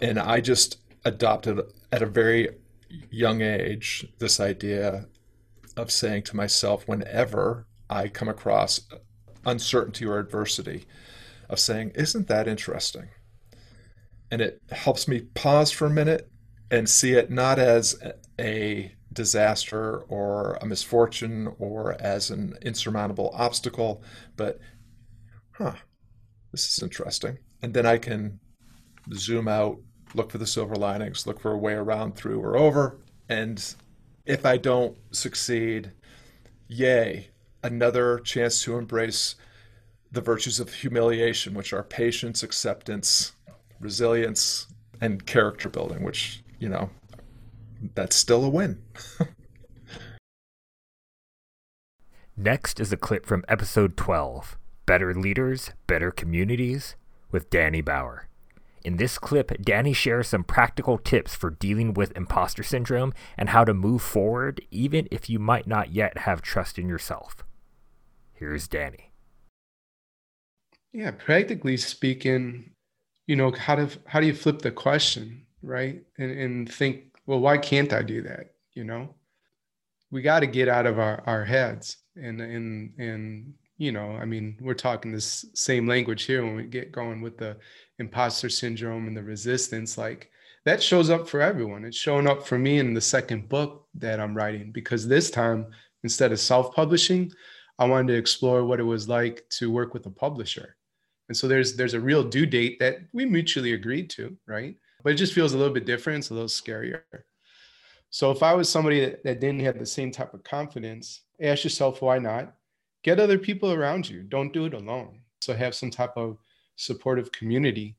And 0.00 0.18
I 0.18 0.40
just 0.40 0.78
adopted 1.04 1.60
at 1.92 2.02
a 2.02 2.06
very 2.06 2.56
young 3.10 3.42
age 3.42 4.06
this 4.18 4.40
idea 4.40 5.06
of 5.76 5.90
saying 5.90 6.22
to 6.24 6.36
myself 6.36 6.86
whenever 6.88 7.66
I 7.88 8.08
come 8.08 8.28
across 8.28 8.80
uncertainty 9.44 10.04
or 10.04 10.18
adversity, 10.18 10.86
of 11.48 11.60
saying, 11.60 11.92
Isn't 11.94 12.28
that 12.28 12.48
interesting? 12.48 13.08
And 14.30 14.40
it 14.40 14.60
helps 14.70 15.06
me 15.06 15.20
pause 15.20 15.70
for 15.70 15.86
a 15.86 15.90
minute 15.90 16.30
and 16.70 16.88
see 16.88 17.12
it 17.12 17.30
not 17.30 17.58
as 17.58 17.96
a 18.40 18.92
disaster 19.12 19.98
or 20.08 20.58
a 20.60 20.66
misfortune 20.66 21.54
or 21.58 21.96
as 22.00 22.30
an 22.30 22.58
insurmountable 22.62 23.30
obstacle, 23.34 24.02
but, 24.36 24.58
huh, 25.52 25.74
this 26.52 26.66
is 26.66 26.82
interesting. 26.82 27.38
And 27.62 27.72
then 27.72 27.86
I 27.86 27.98
can 27.98 28.40
zoom 29.14 29.48
out, 29.48 29.78
look 30.14 30.30
for 30.30 30.38
the 30.38 30.46
silver 30.46 30.74
linings, 30.74 31.26
look 31.26 31.40
for 31.40 31.52
a 31.52 31.58
way 31.58 31.74
around, 31.74 32.16
through, 32.16 32.40
or 32.40 32.56
over, 32.56 32.98
and 33.28 33.74
if 34.26 34.44
I 34.44 34.56
don't 34.56 34.98
succeed, 35.12 35.92
yay, 36.68 37.28
another 37.62 38.18
chance 38.18 38.62
to 38.64 38.76
embrace 38.76 39.36
the 40.10 40.20
virtues 40.20 40.60
of 40.60 40.74
humiliation, 40.74 41.54
which 41.54 41.72
are 41.72 41.82
patience, 41.82 42.42
acceptance, 42.42 43.32
resilience, 43.80 44.66
and 45.00 45.24
character 45.26 45.68
building, 45.68 46.02
which, 46.02 46.42
you 46.58 46.68
know, 46.68 46.90
that's 47.94 48.16
still 48.16 48.44
a 48.44 48.48
win. 48.48 48.82
Next 52.36 52.80
is 52.80 52.92
a 52.92 52.96
clip 52.96 53.24
from 53.24 53.44
episode 53.48 53.96
12 53.96 54.58
Better 54.84 55.14
Leaders, 55.14 55.70
Better 55.86 56.10
Communities 56.10 56.96
with 57.30 57.48
Danny 57.50 57.80
Bauer. 57.80 58.28
In 58.86 58.98
this 58.98 59.18
clip, 59.18 59.50
Danny 59.60 59.92
shares 59.92 60.28
some 60.28 60.44
practical 60.44 60.96
tips 60.96 61.34
for 61.34 61.50
dealing 61.50 61.92
with 61.92 62.16
imposter 62.16 62.62
syndrome 62.62 63.12
and 63.36 63.48
how 63.48 63.64
to 63.64 63.74
move 63.74 64.00
forward 64.00 64.62
even 64.70 65.08
if 65.10 65.28
you 65.28 65.40
might 65.40 65.66
not 65.66 65.90
yet 65.90 66.18
have 66.18 66.40
trust 66.40 66.78
in 66.78 66.88
yourself. 66.88 67.42
Here's 68.32 68.68
Danny. 68.68 69.10
Yeah, 70.92 71.10
practically 71.10 71.76
speaking, 71.78 72.70
you 73.26 73.34
know, 73.34 73.50
how 73.50 73.74
do 73.74 73.88
how 74.06 74.20
do 74.20 74.26
you 74.28 74.34
flip 74.34 74.60
the 74.60 74.70
question, 74.70 75.46
right? 75.62 76.00
And 76.16 76.30
and 76.30 76.72
think, 76.72 77.06
well, 77.26 77.40
why 77.40 77.58
can't 77.58 77.92
I 77.92 78.02
do 78.02 78.22
that? 78.22 78.52
You 78.74 78.84
know? 78.84 79.16
We 80.12 80.22
got 80.22 80.40
to 80.40 80.46
get 80.46 80.68
out 80.68 80.86
of 80.86 81.00
our, 81.00 81.24
our 81.26 81.44
heads 81.44 81.96
and 82.14 82.40
and 82.40 82.92
and 83.00 83.54
you 83.78 83.92
know, 83.92 84.12
I 84.12 84.24
mean, 84.24 84.56
we're 84.60 84.74
talking 84.74 85.12
this 85.12 85.44
same 85.54 85.86
language 85.86 86.22
here 86.24 86.42
when 86.44 86.56
we 86.56 86.64
get 86.64 86.92
going 86.92 87.20
with 87.20 87.36
the 87.36 87.56
imposter 87.98 88.48
syndrome 88.48 89.06
and 89.06 89.16
the 89.16 89.22
resistance. 89.22 89.98
Like 89.98 90.30
that 90.64 90.82
shows 90.82 91.10
up 91.10 91.28
for 91.28 91.40
everyone. 91.40 91.84
It's 91.84 91.96
showing 91.96 92.26
up 92.26 92.46
for 92.46 92.58
me 92.58 92.78
in 92.78 92.94
the 92.94 93.00
second 93.00 93.48
book 93.48 93.86
that 93.94 94.20
I'm 94.20 94.36
writing 94.36 94.72
because 94.72 95.06
this 95.06 95.30
time, 95.30 95.66
instead 96.02 96.32
of 96.32 96.40
self 96.40 96.74
publishing, 96.74 97.32
I 97.78 97.86
wanted 97.86 98.12
to 98.12 98.18
explore 98.18 98.64
what 98.64 98.80
it 98.80 98.84
was 98.84 99.08
like 99.08 99.48
to 99.50 99.70
work 99.70 99.94
with 99.94 100.06
a 100.06 100.10
publisher. 100.10 100.76
And 101.28 101.36
so 101.36 101.48
there's 101.48 101.76
there's 101.76 101.94
a 101.94 102.00
real 102.00 102.22
due 102.22 102.46
date 102.46 102.78
that 102.80 102.98
we 103.12 103.24
mutually 103.24 103.72
agreed 103.72 104.10
to, 104.10 104.36
right? 104.46 104.76
But 105.02 105.12
it 105.12 105.16
just 105.16 105.34
feels 105.34 105.52
a 105.52 105.58
little 105.58 105.74
bit 105.74 105.86
different. 105.86 106.18
It's 106.18 106.30
a 106.30 106.34
little 106.34 106.48
scarier. 106.48 107.02
So 108.10 108.30
if 108.30 108.42
I 108.42 108.54
was 108.54 108.68
somebody 108.68 109.00
that, 109.00 109.24
that 109.24 109.40
didn't 109.40 109.60
have 109.60 109.78
the 109.78 109.86
same 109.86 110.10
type 110.10 110.32
of 110.32 110.42
confidence, 110.42 111.22
ask 111.40 111.64
yourself 111.64 112.02
why 112.02 112.18
not? 112.18 112.54
get 113.06 113.20
other 113.20 113.38
people 113.38 113.72
around 113.72 114.10
you. 114.10 114.24
Don't 114.24 114.52
do 114.52 114.64
it 114.64 114.74
alone. 114.74 115.20
So 115.40 115.54
have 115.54 115.76
some 115.76 115.90
type 115.92 116.16
of 116.16 116.38
supportive 116.76 117.32
community. 117.32 117.96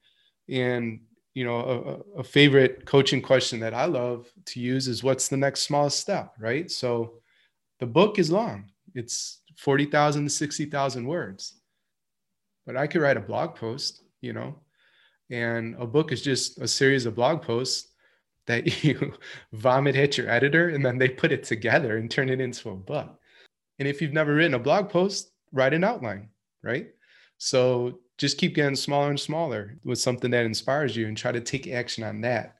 And 0.49 1.01
you 1.33 1.43
know, 1.45 2.03
a, 2.15 2.21
a, 2.21 2.23
favorite 2.23 2.83
coaching 2.87 3.21
question 3.21 3.59
that 3.59 3.75
I 3.75 3.85
love 3.85 4.27
to 4.45 4.59
use 4.59 4.87
is 4.87 5.03
what's 5.03 5.27
the 5.27 5.37
next 5.37 5.61
smallest 5.61 5.99
step, 5.99 6.33
right? 6.39 6.71
So 6.71 7.19
the 7.79 7.85
book 7.85 8.17
is 8.17 8.31
long. 8.31 8.71
It's 8.95 9.41
40,000 9.57 10.23
to 10.23 10.29
60,000 10.31 11.05
words. 11.05 11.53
But 12.65 12.75
I 12.75 12.87
could 12.87 13.01
write 13.01 13.17
a 13.17 13.21
blog 13.21 13.53
post, 13.53 14.01
you 14.19 14.33
know, 14.33 14.55
and 15.29 15.75
a 15.77 15.85
book 15.85 16.11
is 16.11 16.23
just 16.23 16.59
a 16.59 16.67
series 16.67 17.05
of 17.05 17.13
blog 17.13 17.43
posts 17.43 17.93
that 18.47 18.83
you 18.83 19.13
vomit 19.53 19.95
at 19.95 20.17
your 20.17 20.29
editor 20.31 20.69
and 20.69 20.83
then 20.83 20.97
they 20.97 21.09
put 21.09 21.31
it 21.31 21.43
together 21.43 21.97
and 21.97 22.09
turn 22.09 22.29
it 22.29 22.41
into 22.41 22.71
a 22.71 22.75
book. 22.75 23.19
And 23.77 23.87
if 23.87 24.01
you've 24.01 24.13
never 24.13 24.33
written 24.33 24.55
a 24.55 24.59
blog 24.59 24.89
post, 24.89 25.31
write 25.51 25.73
an 25.73 25.83
outline, 25.83 26.29
right? 26.63 26.87
So 27.37 27.99
just 28.17 28.37
keep 28.37 28.55
getting 28.55 28.75
smaller 28.75 29.09
and 29.09 29.19
smaller 29.19 29.77
with 29.83 29.99
something 29.99 30.31
that 30.31 30.45
inspires 30.45 30.95
you 30.95 31.07
and 31.07 31.17
try 31.17 31.31
to 31.31 31.41
take 31.41 31.67
action 31.67 32.03
on 32.03 32.21
that. 32.21 32.55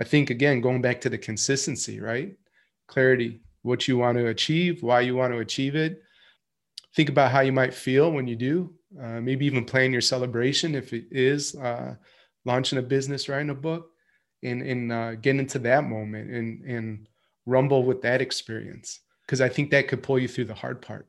I 0.00 0.04
think, 0.04 0.30
again, 0.30 0.60
going 0.60 0.80
back 0.80 1.00
to 1.02 1.08
the 1.08 1.18
consistency, 1.18 2.00
right? 2.00 2.36
Clarity, 2.86 3.40
what 3.62 3.88
you 3.88 3.98
want 3.98 4.18
to 4.18 4.28
achieve, 4.28 4.82
why 4.82 5.00
you 5.00 5.16
want 5.16 5.32
to 5.32 5.40
achieve 5.40 5.74
it. 5.76 6.02
Think 6.94 7.08
about 7.08 7.30
how 7.30 7.40
you 7.40 7.52
might 7.52 7.74
feel 7.74 8.10
when 8.10 8.26
you 8.26 8.36
do. 8.36 8.74
Uh, 9.00 9.20
maybe 9.20 9.44
even 9.46 9.64
plan 9.64 9.92
your 9.92 10.00
celebration 10.00 10.74
if 10.74 10.92
it 10.92 11.06
is 11.10 11.54
uh, 11.56 11.94
launching 12.44 12.78
a 12.78 12.82
business, 12.82 13.28
writing 13.28 13.50
a 13.50 13.54
book, 13.54 13.90
and, 14.42 14.62
and 14.62 14.92
uh, 14.92 15.14
get 15.16 15.36
into 15.36 15.58
that 15.58 15.84
moment 15.84 16.30
and, 16.30 16.64
and 16.64 17.08
rumble 17.44 17.82
with 17.84 18.02
that 18.02 18.22
experience 18.22 19.00
because 19.26 19.40
I 19.40 19.48
think 19.48 19.70
that 19.70 19.88
could 19.88 20.02
pull 20.02 20.18
you 20.18 20.28
through 20.28 20.46
the 20.46 20.54
hard 20.54 20.80
part. 20.80 21.06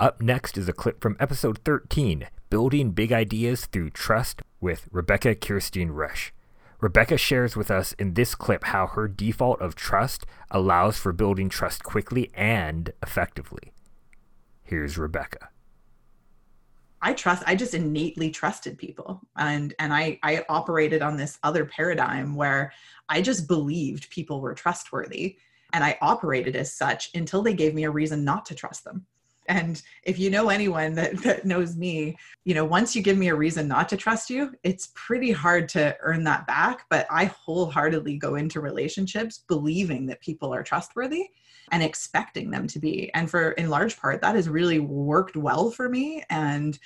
Up 0.00 0.22
next 0.22 0.56
is 0.56 0.68
a 0.68 0.72
clip 0.72 1.00
from 1.00 1.16
episode 1.18 1.58
13 1.64 2.28
Building 2.50 2.92
Big 2.92 3.10
Ideas 3.10 3.66
Through 3.66 3.90
Trust 3.90 4.42
with 4.60 4.86
Rebecca 4.92 5.34
Kirsten 5.34 5.90
Rush. 5.90 6.32
Rebecca 6.80 7.18
shares 7.18 7.56
with 7.56 7.68
us 7.68 7.94
in 7.94 8.14
this 8.14 8.36
clip 8.36 8.62
how 8.66 8.86
her 8.86 9.08
default 9.08 9.60
of 9.60 9.74
trust 9.74 10.24
allows 10.52 10.98
for 10.98 11.12
building 11.12 11.48
trust 11.48 11.82
quickly 11.82 12.30
and 12.34 12.92
effectively. 13.02 13.72
Here's 14.62 14.96
Rebecca. 14.96 15.48
I 17.02 17.12
trust 17.12 17.42
I 17.44 17.56
just 17.56 17.74
innately 17.74 18.30
trusted 18.30 18.78
people 18.78 19.20
and 19.36 19.74
and 19.80 19.92
I 19.92 20.20
I 20.22 20.44
operated 20.48 21.02
on 21.02 21.16
this 21.16 21.40
other 21.42 21.64
paradigm 21.64 22.36
where 22.36 22.72
I 23.08 23.20
just 23.20 23.48
believed 23.48 24.10
people 24.10 24.40
were 24.40 24.54
trustworthy 24.54 25.38
and 25.72 25.82
I 25.82 25.98
operated 26.00 26.54
as 26.54 26.72
such 26.72 27.10
until 27.16 27.42
they 27.42 27.52
gave 27.52 27.74
me 27.74 27.82
a 27.82 27.90
reason 27.90 28.22
not 28.22 28.46
to 28.46 28.54
trust 28.54 28.84
them. 28.84 29.04
And 29.48 29.82
if 30.04 30.18
you 30.18 30.30
know 30.30 30.50
anyone 30.50 30.94
that, 30.94 31.16
that 31.22 31.44
knows 31.44 31.76
me, 31.76 32.16
you 32.44 32.54
know, 32.54 32.64
once 32.64 32.94
you 32.94 33.02
give 33.02 33.18
me 33.18 33.28
a 33.28 33.34
reason 33.34 33.66
not 33.66 33.88
to 33.88 33.96
trust 33.96 34.30
you, 34.30 34.54
it's 34.62 34.92
pretty 34.94 35.32
hard 35.32 35.68
to 35.70 35.96
earn 36.00 36.24
that 36.24 36.46
back. 36.46 36.86
But 36.90 37.06
I 37.10 37.26
wholeheartedly 37.26 38.18
go 38.18 38.36
into 38.36 38.60
relationships 38.60 39.44
believing 39.48 40.06
that 40.06 40.20
people 40.20 40.54
are 40.54 40.62
trustworthy 40.62 41.28
and 41.70 41.82
expecting 41.82 42.50
them 42.50 42.66
to 42.68 42.78
be. 42.78 43.12
And 43.14 43.30
for 43.30 43.52
in 43.52 43.68
large 43.68 43.98
part, 43.98 44.20
that 44.22 44.34
has 44.34 44.48
really 44.48 44.78
worked 44.78 45.36
well 45.36 45.70
for 45.70 45.88
me. 45.88 46.22
And 46.30 46.78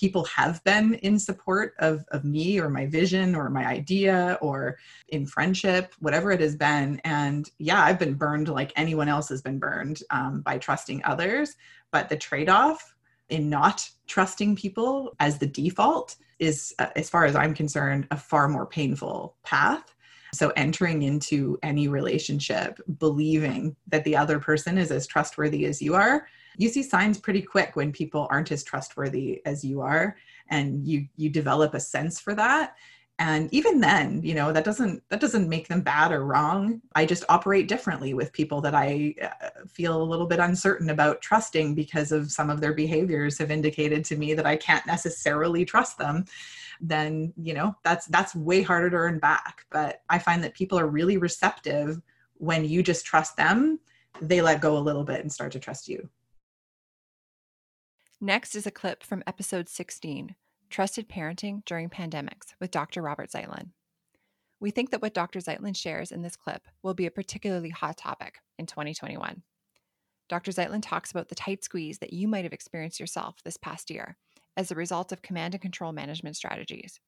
people 0.00 0.24
have 0.24 0.64
been 0.64 0.94
in 0.94 1.18
support 1.18 1.74
of, 1.78 2.06
of 2.10 2.24
me 2.24 2.58
or 2.58 2.70
my 2.70 2.86
vision 2.86 3.34
or 3.34 3.50
my 3.50 3.66
idea 3.66 4.38
or 4.40 4.78
in 5.08 5.26
friendship, 5.26 5.92
whatever 5.98 6.32
it 6.32 6.40
has 6.40 6.56
been. 6.56 6.98
And 7.04 7.50
yeah, 7.58 7.84
I've 7.84 7.98
been 7.98 8.14
burned 8.14 8.48
like 8.48 8.72
anyone 8.76 9.10
else 9.10 9.28
has 9.28 9.42
been 9.42 9.58
burned 9.58 10.02
um, 10.08 10.40
by 10.40 10.56
trusting 10.56 11.02
others. 11.04 11.56
But 11.90 12.08
the 12.08 12.16
trade 12.16 12.48
off 12.48 12.94
in 13.28 13.50
not 13.50 13.86
trusting 14.06 14.56
people 14.56 15.14
as 15.20 15.38
the 15.38 15.46
default 15.46 16.16
is, 16.38 16.74
uh, 16.78 16.86
as 16.96 17.10
far 17.10 17.26
as 17.26 17.36
I'm 17.36 17.52
concerned, 17.52 18.08
a 18.10 18.16
far 18.16 18.48
more 18.48 18.66
painful 18.66 19.36
path. 19.44 19.94
So, 20.32 20.52
entering 20.56 21.02
into 21.02 21.58
any 21.60 21.88
relationship 21.88 22.80
believing 22.98 23.74
that 23.88 24.04
the 24.04 24.16
other 24.16 24.38
person 24.38 24.78
is 24.78 24.92
as 24.92 25.08
trustworthy 25.08 25.64
as 25.64 25.82
you 25.82 25.96
are 25.96 26.28
you 26.56 26.68
see 26.68 26.82
signs 26.82 27.18
pretty 27.18 27.42
quick 27.42 27.76
when 27.76 27.92
people 27.92 28.26
aren't 28.30 28.52
as 28.52 28.64
trustworthy 28.64 29.42
as 29.46 29.64
you 29.64 29.80
are 29.80 30.16
and 30.48 30.86
you 30.86 31.06
you 31.16 31.30
develop 31.30 31.74
a 31.74 31.80
sense 31.80 32.20
for 32.20 32.34
that. 32.34 32.76
And 33.18 33.52
even 33.52 33.80
then 33.80 34.22
you 34.22 34.34
know 34.34 34.52
that 34.52 34.64
doesn't 34.64 35.02
that 35.10 35.20
doesn't 35.20 35.48
make 35.48 35.68
them 35.68 35.82
bad 35.82 36.10
or 36.10 36.24
wrong. 36.24 36.80
I 36.94 37.06
just 37.06 37.24
operate 37.28 37.68
differently 37.68 38.14
with 38.14 38.32
people 38.32 38.60
that 38.62 38.74
i 38.74 39.14
uh, 39.22 39.64
feel 39.68 40.02
a 40.02 40.10
little 40.10 40.26
bit 40.26 40.38
uncertain 40.38 40.90
about 40.90 41.20
trusting 41.20 41.74
because 41.74 42.12
of 42.12 42.32
some 42.32 42.50
of 42.50 42.60
their 42.60 42.72
behaviors 42.74 43.38
have 43.38 43.50
indicated 43.50 44.04
to 44.06 44.16
me 44.16 44.34
that 44.34 44.46
i 44.46 44.56
can't 44.56 44.86
necessarily 44.86 45.64
trust 45.64 45.98
them. 45.98 46.24
Then 46.80 47.32
you 47.36 47.54
know 47.54 47.76
that's 47.84 48.06
that's 48.06 48.34
way 48.34 48.62
harder 48.62 48.90
to 48.90 48.96
earn 48.96 49.18
back. 49.18 49.66
But 49.70 50.02
i 50.08 50.18
find 50.18 50.42
that 50.42 50.54
people 50.54 50.78
are 50.78 50.86
really 50.86 51.16
receptive 51.18 52.00
when 52.38 52.64
you 52.64 52.82
just 52.82 53.04
trust 53.04 53.36
them. 53.36 53.78
They 54.22 54.40
let 54.40 54.60
go 54.62 54.76
a 54.76 54.86
little 54.88 55.04
bit 55.04 55.20
and 55.20 55.32
start 55.32 55.52
to 55.52 55.60
trust 55.60 55.88
you 55.88 56.08
Next 58.22 58.54
is 58.54 58.66
a 58.66 58.70
clip 58.70 59.02
from 59.02 59.22
episode 59.26 59.66
16 59.66 60.34
Trusted 60.68 61.08
Parenting 61.08 61.64
During 61.64 61.88
Pandemics 61.88 62.52
with 62.60 62.70
Dr. 62.70 63.00
Robert 63.00 63.30
Zeitlin. 63.30 63.70
We 64.60 64.70
think 64.70 64.90
that 64.90 65.00
what 65.00 65.14
Dr. 65.14 65.38
Zeitlin 65.38 65.74
shares 65.74 66.12
in 66.12 66.20
this 66.20 66.36
clip 66.36 66.68
will 66.82 66.92
be 66.92 67.06
a 67.06 67.10
particularly 67.10 67.70
hot 67.70 67.96
topic 67.96 68.40
in 68.58 68.66
2021. 68.66 69.42
Dr. 70.28 70.50
Zeitlin 70.50 70.82
talks 70.82 71.10
about 71.10 71.30
the 71.30 71.34
tight 71.34 71.64
squeeze 71.64 72.00
that 72.00 72.12
you 72.12 72.28
might 72.28 72.44
have 72.44 72.52
experienced 72.52 73.00
yourself 73.00 73.36
this 73.42 73.56
past 73.56 73.90
year 73.90 74.18
as 74.54 74.70
a 74.70 74.74
result 74.74 75.12
of 75.12 75.22
command 75.22 75.54
and 75.54 75.62
control 75.62 75.92
management 75.92 76.36
strategies. 76.36 77.00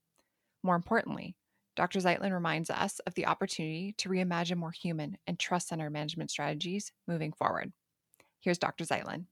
More 0.62 0.76
importantly, 0.76 1.36
Dr. 1.76 1.98
Zeitlin 1.98 2.32
reminds 2.32 2.70
us 2.70 3.00
of 3.00 3.12
the 3.16 3.26
opportunity 3.26 3.94
to 3.98 4.08
reimagine 4.08 4.56
more 4.56 4.72
human 4.72 5.18
and 5.26 5.38
trust 5.38 5.68
center 5.68 5.90
management 5.90 6.30
strategies 6.30 6.90
moving 7.06 7.34
forward. 7.34 7.70
Here's 8.40 8.56
Dr. 8.56 8.84
Zeitlin. 8.84 9.26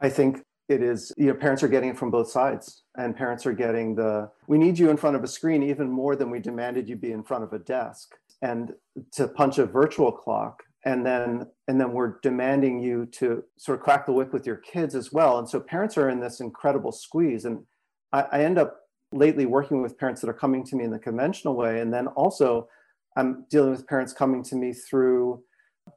I 0.00 0.08
think 0.08 0.42
it 0.68 0.82
is, 0.82 1.12
you 1.16 1.26
know, 1.26 1.34
parents 1.34 1.62
are 1.62 1.68
getting 1.68 1.90
it 1.90 1.98
from 1.98 2.10
both 2.10 2.30
sides. 2.30 2.84
And 2.96 3.16
parents 3.16 3.44
are 3.44 3.52
getting 3.52 3.94
the, 3.94 4.30
we 4.46 4.56
need 4.56 4.78
you 4.78 4.90
in 4.90 4.96
front 4.96 5.16
of 5.16 5.24
a 5.24 5.28
screen 5.28 5.62
even 5.62 5.90
more 5.90 6.14
than 6.14 6.30
we 6.30 6.38
demanded 6.38 6.88
you 6.88 6.96
be 6.96 7.12
in 7.12 7.22
front 7.22 7.44
of 7.44 7.52
a 7.52 7.58
desk. 7.58 8.14
And 8.40 8.72
to 9.12 9.28
punch 9.28 9.58
a 9.58 9.66
virtual 9.66 10.12
clock 10.12 10.62
and 10.84 11.04
then 11.04 11.46
and 11.68 11.80
then 11.80 11.92
we're 11.92 12.18
demanding 12.22 12.80
you 12.80 13.06
to 13.06 13.44
sort 13.58 13.78
of 13.78 13.84
crack 13.84 14.06
the 14.06 14.12
whip 14.12 14.32
with 14.32 14.46
your 14.46 14.56
kids 14.56 14.94
as 14.94 15.12
well 15.12 15.38
and 15.38 15.48
so 15.48 15.60
parents 15.60 15.98
are 15.98 16.08
in 16.08 16.20
this 16.20 16.40
incredible 16.40 16.92
squeeze 16.92 17.44
and 17.44 17.62
I, 18.12 18.22
I, 18.32 18.44
end 18.44 18.58
up 18.58 18.80
lately 19.12 19.46
working 19.46 19.82
with 19.82 19.98
parents 19.98 20.20
that 20.20 20.30
are 20.30 20.34
coming 20.34 20.64
to 20.64 20.76
me 20.76 20.84
in 20.84 20.90
the 20.90 20.98
conventional 20.98 21.54
way 21.54 21.80
and 21.80 21.92
then 21.92 22.06
also 22.08 22.68
i'm 23.16 23.44
dealing 23.50 23.72
with 23.72 23.86
parents 23.86 24.12
coming 24.12 24.42
to 24.44 24.56
me 24.56 24.72
through 24.72 25.42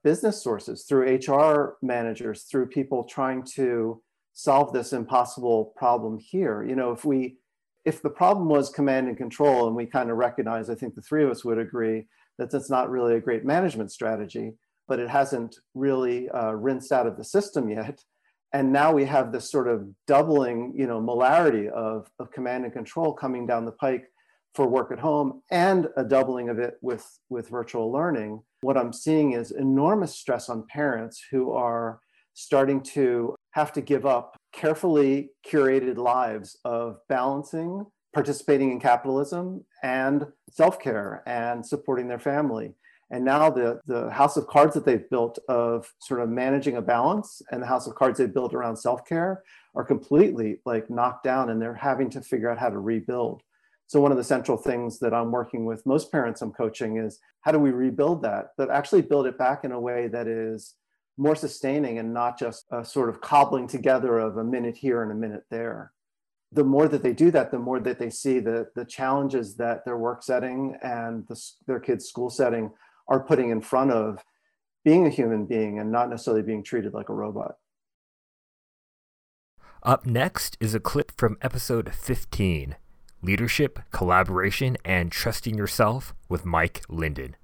business 0.04 0.44
sources, 0.44 0.84
through 0.84 1.18
HR 1.18 1.78
managers, 1.82 2.44
through 2.44 2.68
people 2.68 3.04
trying 3.04 3.44
to 3.56 4.02
solve 4.34 4.74
this 4.74 4.94
impossible 4.94 5.74
problem 5.76 6.18
here. 6.20 6.64
You 6.64 6.76
know, 6.76 6.92
if 6.92 7.06
we 7.06 7.38
if 7.86 8.02
the 8.02 8.10
problem 8.10 8.48
was 8.48 8.70
command 8.70 9.08
and 9.08 9.18
control, 9.18 9.68
and 9.68 9.76
we 9.76 9.86
kind 9.86 10.10
of 10.10 10.18
recognize, 10.18 10.70
I 10.70 10.76
think 10.76 10.96
the 10.96 11.02
three 11.02 11.24
of 11.24 11.30
us 11.30 11.44
would 11.44 11.58
agree 11.58 12.08
that 12.38 12.50
that's 12.50 12.70
not 12.70 12.90
really 12.90 13.16
a 13.16 13.22
great 13.22 13.44
management 13.46 13.92
strategy, 13.92 14.54
but 14.88 15.00
it 15.00 15.10
hasn't 15.10 15.58
really 15.74 16.30
uh, 16.30 16.54
rinsed 16.54 16.92
out 16.92 17.08
of 17.08 17.18
the 17.18 17.24
system 17.24 17.70
yet. 17.70 18.00
And 18.54 18.72
now 18.72 18.94
we 18.94 19.06
have 19.06 19.32
this 19.32 19.52
sort 19.52 19.68
of 19.68 19.88
doubling, 20.08 20.74
you 20.76 20.88
know, 20.88 21.02
molarity 21.02 21.70
of, 21.70 22.10
of 22.20 22.32
command 22.32 22.64
and 22.64 22.74
control 22.74 23.14
coming 23.14 23.46
down 23.46 23.66
the 23.66 23.72
pike 23.72 24.06
for 24.56 24.68
work 24.68 24.92
at 24.92 25.00
home 25.00 25.42
and 25.50 25.88
a 25.98 26.04
doubling 26.04 26.50
of 26.50 26.60
it 26.60 26.76
with, 26.82 27.06
with 27.30 27.50
virtual 27.50 27.92
learning 27.92 28.42
what 28.64 28.78
I'm 28.78 28.94
seeing 28.94 29.34
is 29.34 29.52
enormous 29.52 30.16
stress 30.16 30.50
on 30.50 30.66
parents 30.68 31.24
who 31.30 31.52
are 31.52 32.00
starting 32.34 32.82
to 32.82 33.36
have 33.52 33.72
to 33.74 33.82
give 33.82 34.06
up 34.06 34.36
carefully 34.54 35.30
curated 35.46 35.98
lives 35.98 36.58
of 36.66 36.98
balancing 37.08 37.86
participating 38.14 38.72
in 38.72 38.80
capitalism 38.80 39.66
and 39.82 40.26
self-care 40.52 41.24
and 41.26 41.66
supporting 41.66 42.08
their 42.08 42.20
family. 42.20 42.74
And 43.12 43.26
now 43.26 43.50
the, 43.50 43.80
the 43.86 44.10
house 44.10 44.38
of 44.38 44.48
cards 44.48 44.74
that 44.76 44.86
they've 44.86 45.10
built 45.10 45.38
of 45.50 45.92
sort 46.00 46.22
of 46.22 46.30
managing 46.30 46.78
a 46.78 46.82
balance 46.82 47.42
and 47.52 47.62
the 47.62 47.68
house 47.68 47.86
of 47.86 47.96
cards 47.96 48.18
they've 48.18 48.34
built 48.34 48.54
around 48.54 48.78
self-care 48.78 49.44
are 49.76 49.84
completely 49.84 50.60
like 50.66 50.90
knocked 50.90 51.24
down 51.24 51.50
and 51.50 51.62
they're 51.62 51.74
having 51.74 52.10
to 52.12 52.22
figure 52.22 52.50
out 52.50 52.58
how 52.58 52.70
to 52.70 52.80
rebuild 52.80 53.42
so 53.88 54.00
one 54.00 54.12
of 54.12 54.18
the 54.18 54.24
central 54.24 54.58
things 54.58 55.00
that 55.00 55.14
I'm 55.14 55.32
working 55.32 55.66
with 55.66 55.86
most 55.86 56.12
parents 56.12 56.42
I'm 56.42 56.52
coaching 56.52 56.98
is 56.98 57.20
how 57.42 57.52
do 57.52 57.60
we 57.60 57.72
rebuild 57.72 58.24
that, 58.24 58.48
but 58.58 58.70
actually 58.70 59.02
build 59.02 59.28
it 59.28 59.38
back 59.38 59.64
in 59.64 59.72
a 59.72 59.80
way 59.80 60.08
that 60.08 60.28
is 60.28 60.76
more 61.18 61.36
sustaining 61.36 62.00
and 62.00 62.14
not 62.14 62.40
just 62.40 62.66
a 62.72 62.84
sort 62.84 63.10
of 63.10 63.22
cobbling 63.22 63.68
together 63.68 64.18
of 64.18 64.38
a 64.38 64.44
minute 64.44 64.76
here 64.76 65.04
and 65.04 65.12
a 65.12 65.16
minute 65.16 65.44
there. 65.52 65.92
The 66.52 66.64
more 66.64 66.88
that 66.88 67.04
they 67.04 67.14
do 67.14 67.32
that, 67.32 67.52
the 67.52 67.60
more 67.60 67.80
that 67.80 68.00
they 68.00 68.10
see 68.10 68.40
the, 68.40 68.68
the 68.76 68.86
challenges 68.86 69.56
that 69.58 69.86
their 69.86 69.98
work 69.98 70.24
setting 70.24 70.78
and 70.82 71.28
the, 71.28 71.40
their 71.68 71.80
kids' 71.80 72.06
school 72.06 72.30
setting 72.30 72.72
are 73.08 73.24
putting 73.24 73.50
in 73.50 73.62
front 73.62 73.92
of 73.92 74.24
being 74.84 75.06
a 75.06 75.10
human 75.10 75.46
being 75.46 75.80
and 75.80 75.92
not 75.92 76.10
necessarily 76.10 76.44
being 76.44 76.64
treated 76.64 76.94
like 76.94 77.10
a 77.10 77.14
robot. 77.14 77.56
Up 79.82 80.06
next 80.06 80.58
is 80.60 80.74
a 80.74 80.80
clip 80.80 81.12
from 81.18 81.38
episode 81.42 81.94
15 81.94 82.76
leadership, 83.24 83.80
collaboration, 83.92 84.78
and 84.86 85.12
trusting 85.12 85.58
yourself 85.58 86.14
with 86.30 86.46
Mike 86.46 86.84
Linden. 86.90 87.36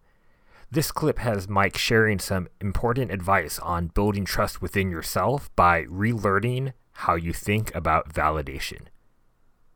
This 0.69 0.91
clip 0.91 1.17
has 1.19 1.49
Mike 1.49 1.77
sharing 1.77 2.19
some 2.19 2.47
important 2.61 3.11
advice 3.11 3.57
on 3.59 3.87
building 3.87 4.25
trust 4.25 4.61
within 4.61 4.91
yourself 4.91 5.49
by 5.55 5.85
relearning 5.85 6.73
how 6.91 7.15
you 7.15 7.33
think 7.33 7.73
about 7.73 8.13
validation. 8.13 8.81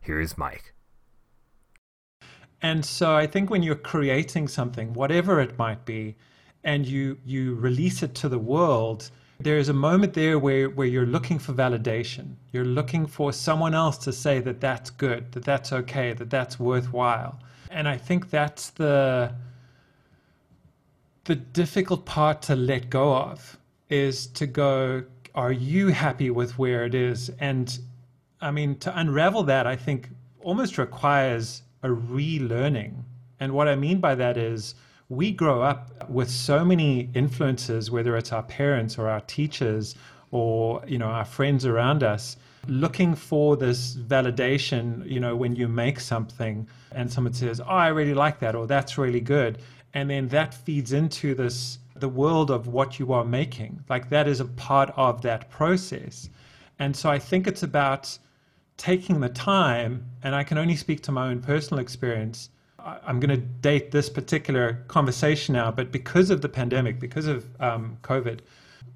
Here 0.02 0.20
is 0.20 0.38
Mike. 0.38 0.74
And 2.62 2.86
so 2.86 3.16
I 3.16 3.26
think 3.26 3.50
when 3.50 3.64
you're 3.64 3.76
creating 3.76 4.48
something, 4.48 4.94
whatever 4.94 5.40
it 5.40 5.58
might 5.58 5.84
be, 5.86 6.16
and 6.64 6.86
you 6.86 7.18
you 7.26 7.56
release 7.56 8.04
it 8.04 8.16
to 8.16 8.30
the 8.30 8.40
world, 8.40 9.10
there 9.44 9.58
is 9.58 9.70
a 9.70 9.74
moment 9.74 10.14
there 10.14 10.40
where, 10.40 10.70
where 10.70 10.88
you're 10.88 11.06
looking 11.06 11.40
for 11.40 11.54
validation. 11.54 12.36
You're 12.52 12.66
looking 12.66 13.06
for 13.06 13.34
someone 13.34 13.74
else 13.74 13.98
to 14.00 14.14
say 14.14 14.40
that 14.40 14.62
that's 14.62 14.90
good, 14.90 15.32
that 15.34 15.44
that's 15.44 15.74
okay, 15.74 16.14
that 16.14 16.30
that's 16.30 16.60
worthwhile. 16.60 17.40
And 17.70 17.88
I 17.88 17.98
think 17.98 18.30
that's 18.30 18.70
the 18.72 19.34
the 21.26 21.36
difficult 21.36 22.06
part 22.06 22.42
to 22.44 22.56
let 22.56 22.90
go 22.90 23.16
of 23.16 23.58
is 23.90 24.28
to 24.28 24.46
go, 24.46 25.04
are 25.34 25.54
you 25.54 25.88
happy 25.88 26.30
with 26.30 26.60
where 26.60 26.84
it 26.86 26.94
is? 26.94 27.30
And 27.40 27.80
I 28.42 28.52
mean, 28.52 28.78
to 28.80 29.00
unravel 29.00 29.44
that, 29.44 29.66
I 29.66 29.78
think 29.78 30.10
almost 30.42 30.78
requires 30.78 31.62
a 31.82 31.88
relearning. 31.88 33.04
And 33.40 33.54
what 33.54 33.70
I 33.70 33.76
mean 33.76 34.00
by 34.00 34.16
that 34.16 34.38
is 34.38 34.76
we 35.16 35.32
grow 35.32 35.62
up 35.62 36.10
with 36.10 36.30
so 36.30 36.66
many 36.66 37.10
influences, 37.14 37.92
whether 37.92 38.18
it's 38.18 38.32
our 38.32 38.44
parents 38.44 38.98
or 38.98 39.08
our 39.08 39.22
teachers 39.22 39.96
or 40.32 40.84
you 40.88 40.98
know 40.98 41.08
our 41.08 41.26
friends 41.26 41.66
around 41.66 42.02
us, 42.02 42.38
looking 42.68 43.14
for 43.14 43.56
this 43.56 43.96
validation. 43.96 45.08
You 45.10 45.20
know, 45.20 45.36
when 45.36 45.56
you 45.56 45.68
make 45.68 46.00
something 46.00 46.68
and 46.92 47.12
someone 47.12 47.34
says, 47.34 47.62
"Oh, 47.62 47.66
I 47.66 47.90
really 47.90 48.16
like 48.16 48.40
that," 48.40 48.56
or 48.56 48.66
"That's 48.66 48.98
really 48.98 49.22
good," 49.22 49.60
and 49.94 50.10
then 50.10 50.28
that 50.30 50.54
feeds 50.54 50.92
into 50.94 51.36
this 51.36 51.80
the 51.96 52.10
world 52.10 52.50
of 52.50 52.68
what 52.68 53.00
you 53.00 53.14
are 53.14 53.26
making. 53.26 53.84
Like 53.90 54.10
that 54.10 54.28
is 54.28 54.40
a 54.40 54.46
part 54.46 54.92
of 54.98 55.22
that 55.22 55.50
process, 55.50 56.30
and 56.80 56.96
so 56.96 57.10
I 57.10 57.20
think 57.20 57.48
it's 57.48 57.64
about 57.64 58.18
taking 58.78 59.20
the 59.20 59.30
time. 59.30 60.06
And 60.24 60.34
I 60.34 60.44
can 60.44 60.58
only 60.58 60.76
speak 60.76 61.04
to 61.04 61.12
my 61.12 61.30
own 61.30 61.42
personal 61.42 61.80
experience 61.80 62.50
I'm 62.84 63.20
going 63.20 63.30
to 63.30 63.46
date 63.46 63.92
this 63.92 64.10
particular 64.10 64.84
conversation 64.88 65.54
now, 65.54 65.72
but 65.72 65.92
because 65.92 66.30
of 66.30 66.42
the 66.42 66.50
pandemic, 66.50 67.00
because 67.00 67.28
of 67.28 67.46
um, 67.62 67.98
COVID, 68.02 68.40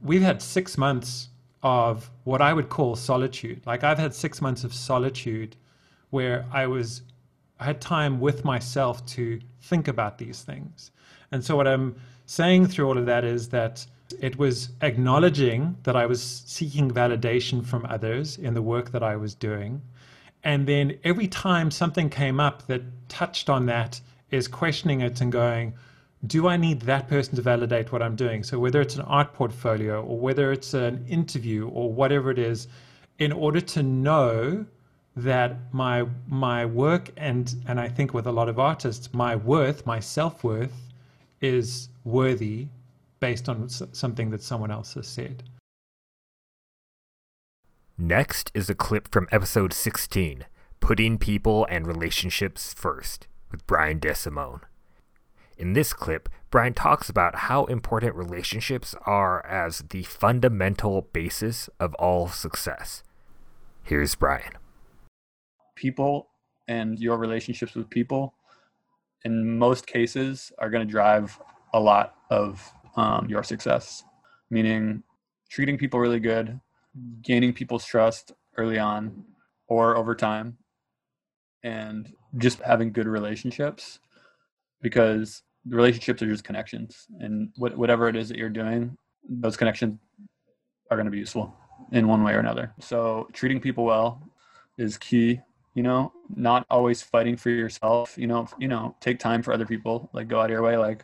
we've 0.02 0.22
had 0.22 0.42
six 0.42 0.78
months 0.78 1.30
of 1.64 2.10
what 2.24 2.42
I 2.42 2.54
would 2.54 2.70
call 2.70 2.96
solitude. 2.96 3.62
Like 3.66 3.84
I've 3.84 3.98
had 3.98 4.14
six 4.14 4.42
months 4.42 4.64
of 4.64 4.74
solitude 4.74 5.56
where 6.10 6.46
I 6.52 6.68
was 6.68 7.02
I 7.60 7.66
had 7.66 7.82
time 7.82 8.20
with 8.20 8.46
myself 8.46 9.04
to 9.08 9.40
think 9.62 9.88
about 9.88 10.18
these 10.20 10.44
things. 10.44 10.92
And 11.32 11.44
so 11.44 11.56
what 11.56 11.68
I'm 11.68 11.96
saying 12.28 12.68
through 12.68 12.88
all 12.88 12.98
of 12.98 13.08
that 13.08 13.26
is 13.26 13.50
that 13.50 13.86
it 14.22 14.38
was 14.38 14.70
acknowledging 14.82 15.76
that 15.84 15.96
I 15.96 16.06
was 16.06 16.22
seeking 16.46 16.92
validation 16.92 17.66
from 17.66 17.86
others 17.86 18.38
in 18.38 18.54
the 18.54 18.62
work 18.62 18.92
that 18.92 19.04
I 19.04 19.16
was 19.16 19.34
doing. 19.34 19.82
And 20.44 20.68
then 20.68 20.98
every 21.04 21.28
time 21.28 21.72
something 21.72 22.10
came 22.10 22.40
up 22.40 22.68
that 22.68 22.82
touched 23.10 23.50
on 23.50 23.66
that, 23.66 24.00
is 24.32 24.48
questioning 24.48 25.02
it 25.02 25.22
and 25.22 25.32
going, 25.32 25.74
do 26.26 26.48
I 26.48 26.58
need 26.58 26.82
that 26.82 27.08
person 27.08 27.36
to 27.36 27.42
validate 27.42 27.92
what 27.92 28.02
I'm 28.02 28.16
doing? 28.16 28.44
So 28.44 28.60
whether 28.60 28.82
it's 28.82 28.96
an 28.96 29.02
art 29.02 29.34
portfolio 29.34 30.04
or 30.04 30.20
whether 30.20 30.52
it's 30.52 30.74
an 30.74 31.06
interview 31.08 31.68
or 31.70 31.92
whatever 31.92 32.32
it 32.32 32.40
is, 32.40 32.68
in 33.20 33.32
order 33.32 33.62
to 33.62 33.84
know 33.84 34.66
that 35.16 35.58
my 35.74 36.06
my 36.28 36.66
work 36.66 37.10
and 37.18 37.56
and 37.68 37.80
I 37.80 37.88
think 37.88 38.14
with 38.14 38.28
a 38.28 38.32
lot 38.32 38.50
of 38.50 38.60
artists, 38.60 39.14
my 39.14 39.36
worth, 39.36 39.86
my 39.86 40.00
self 40.00 40.44
worth, 40.44 40.92
is 41.42 41.90
worthy 42.04 42.68
based 43.20 43.50
on 43.50 43.70
something 43.70 44.30
that 44.32 44.44
someone 44.44 44.72
else 44.72 44.94
has 44.94 45.08
said. 45.08 45.44
Next 48.00 48.52
is 48.54 48.70
a 48.70 48.76
clip 48.76 49.08
from 49.12 49.28
episode 49.32 49.74
16, 49.74 50.46
Putting 50.80 51.18
People 51.18 51.66
and 51.68 51.88
Relationships 51.88 52.72
First, 52.72 53.26
with 53.52 53.66
Brian 53.66 54.00
DeSimone. 54.00 54.62
In 55.58 55.74
this 55.74 55.94
clip, 55.94 56.30
Brian 56.52 56.76
talks 56.76 57.10
about 57.10 57.36
how 57.36 57.66
important 57.66 58.14
relationships 58.14 58.94
are 59.08 59.44
as 59.48 59.80
the 59.90 60.04
fundamental 60.04 61.08
basis 61.12 61.72
of 61.80 61.96
all 61.96 62.28
success. 62.28 63.02
Here's 63.82 64.14
Brian. 64.14 64.54
People 65.74 66.28
and 66.68 67.00
your 67.00 67.18
relationships 67.18 67.74
with 67.74 67.90
people, 67.90 68.36
in 69.26 69.58
most 69.58 69.88
cases, 69.88 70.52
are 70.60 70.70
going 70.70 70.86
to 70.86 70.92
drive 70.92 71.40
a 71.74 71.80
lot 71.80 72.14
of 72.30 72.72
um, 72.96 73.26
your 73.28 73.42
success, 73.42 74.04
meaning 74.52 75.02
treating 75.50 75.80
people 75.80 76.00
really 76.00 76.20
good, 76.20 76.60
gaining 77.22 77.54
people's 77.54 77.86
trust 77.86 78.34
early 78.58 78.80
on 78.80 79.26
or 79.68 79.98
over 79.98 80.16
time, 80.16 80.58
and 81.64 82.12
just 82.38 82.60
having 82.62 82.92
good 82.92 83.08
relationships 83.08 84.00
because 84.82 85.44
the 85.66 85.76
relationships 85.76 86.22
are 86.22 86.30
just 86.30 86.44
connections 86.44 87.08
and 87.20 87.50
what, 87.58 87.78
whatever 87.78 88.08
it 88.08 88.16
is 88.16 88.30
that 88.30 88.38
you're 88.38 88.50
doing 88.50 88.96
those 89.30 89.58
connections 89.58 90.00
are 90.90 90.96
going 90.96 91.06
to 91.06 91.12
be 91.12 91.18
useful 91.18 91.54
in 91.92 92.08
one 92.08 92.24
way 92.24 92.34
or 92.34 92.40
another. 92.40 92.74
So 92.80 93.28
treating 93.34 93.60
people 93.60 93.84
well 93.84 94.22
is 94.78 94.98
key 94.98 95.42
you 95.78 95.84
know 95.84 96.12
not 96.36 96.66
always 96.72 97.04
fighting 97.04 97.38
for 97.38 97.52
yourself 97.52 98.16
you 98.18 98.26
know 98.26 98.48
you 98.58 98.68
know 98.68 98.96
take 99.00 99.20
time 99.20 99.44
for 99.44 99.54
other 99.54 99.66
people 99.66 100.10
like 100.12 100.28
go 100.28 100.40
out 100.40 100.46
of 100.46 100.52
your 100.52 100.64
way 100.64 100.76
like 100.76 101.04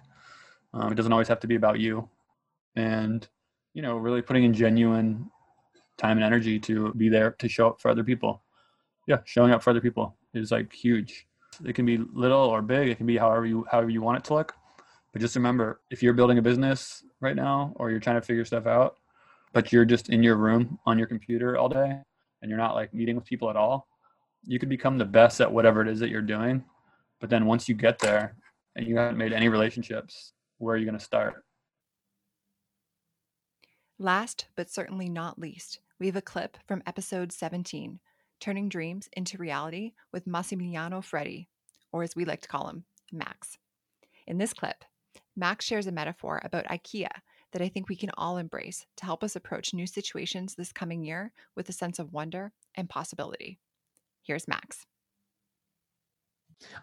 um, 0.74 0.92
it 0.92 0.96
doesn't 0.96 1.14
always 1.14 1.28
have 1.28 1.40
to 1.40 1.48
be 1.48 1.56
about 1.56 1.80
you 1.80 2.10
and 2.76 3.28
you 3.76 3.84
know 3.84 3.98
really 3.98 4.22
putting 4.22 4.44
in 4.44 4.54
genuine 4.54 5.30
time 5.98 6.18
and 6.18 6.24
energy 6.24 6.60
to 6.60 6.94
be 6.94 7.10
there 7.10 7.32
to 7.40 7.48
show 7.48 7.68
up 7.68 7.82
for 7.82 7.90
other 7.90 8.04
people 8.04 8.42
yeah 9.08 9.20
showing 9.26 9.52
up 9.52 9.62
for 9.62 9.70
other 9.70 9.82
people 9.82 10.16
is 10.34 10.52
like 10.52 10.74
huge 10.74 11.28
it 11.66 11.74
can 11.74 11.86
be 11.86 11.98
little 12.14 12.40
or 12.40 12.62
big. 12.62 12.90
It 12.90 12.98
can 12.98 13.06
be 13.06 13.18
however 13.18 13.46
you 13.46 13.66
however 13.70 13.90
you 13.90 14.02
want 14.02 14.18
it 14.18 14.24
to 14.26 14.34
look. 14.34 14.54
But 15.12 15.22
just 15.22 15.36
remember, 15.36 15.82
if 15.92 16.02
you're 16.02 16.14
building 16.14 16.38
a 16.38 16.42
business 16.42 17.04
right 17.22 17.36
now 17.36 17.74
or 17.76 17.92
you're 17.92 18.00
trying 18.00 18.20
to 18.20 18.26
figure 18.26 18.46
stuff 18.46 18.66
out, 18.66 18.98
but 19.54 19.72
you're 19.72 19.86
just 19.86 20.10
in 20.10 20.24
your 20.24 20.36
room 20.36 20.80
on 20.86 20.98
your 20.98 21.08
computer 21.08 21.58
all 21.58 21.70
day 21.70 22.00
and 22.42 22.50
you're 22.50 22.58
not 22.58 22.74
like 22.74 22.94
meeting 22.94 23.16
with 23.16 23.26
people 23.26 23.50
at 23.50 23.56
all, 23.56 23.88
you 24.44 24.58
could 24.58 24.70
become 24.70 24.98
the 24.98 25.06
best 25.06 25.40
at 25.40 25.52
whatever 25.52 25.82
it 25.82 25.88
is 25.88 26.00
that 26.00 26.10
you're 26.10 26.22
doing. 26.22 26.64
But 27.22 27.30
then 27.30 27.46
once 27.46 27.70
you 27.70 27.76
get 27.76 28.00
there 28.00 28.36
and 28.76 28.88
you 28.88 28.98
haven't 28.98 29.18
made 29.18 29.34
any 29.34 29.50
relationships, 29.50 30.34
where 30.58 30.74
are 30.74 30.78
you 30.78 30.86
going 30.86 30.98
to 30.98 31.04
start? 31.04 31.44
Last 34.00 34.48
but 34.56 34.72
certainly 34.72 35.10
not 35.10 35.38
least, 35.38 35.80
we 36.00 36.08
have 36.08 36.16
a 36.16 36.22
clip 36.22 36.58
from 36.68 36.84
episode 36.86 37.32
17 37.32 38.00
Turning 38.40 38.68
Dreams 38.68 39.08
into 39.14 39.38
Reality 39.38 39.94
with 40.12 40.26
Massimiliano 40.26 41.02
Freddi, 41.02 41.48
or 41.92 42.04
as 42.04 42.16
we 42.16 42.26
like 42.26 42.42
to 42.42 42.48
call 42.48 42.68
him, 42.68 42.84
Max. 43.12 43.58
In 44.28 44.38
this 44.38 44.54
clip, 44.54 44.84
Max 45.36 45.66
shares 45.66 45.88
a 45.88 45.92
metaphor 45.92 46.42
about 46.44 46.66
IKEA 46.66 47.10
that 47.52 47.62
I 47.62 47.70
think 47.70 47.88
we 47.88 47.96
can 47.96 48.10
all 48.18 48.38
embrace 48.38 48.86
to 48.98 49.06
help 49.06 49.24
us 49.24 49.36
approach 49.36 49.74
new 49.74 49.88
situations 49.88 50.56
this 50.56 50.72
coming 50.72 51.04
year 51.04 51.32
with 51.56 51.70
a 51.70 51.74
sense 51.74 52.00
of 52.00 52.12
wonder 52.12 52.52
and 52.76 52.90
possibility. 52.90 53.60
Here's 54.24 54.48
Max. 54.48 54.86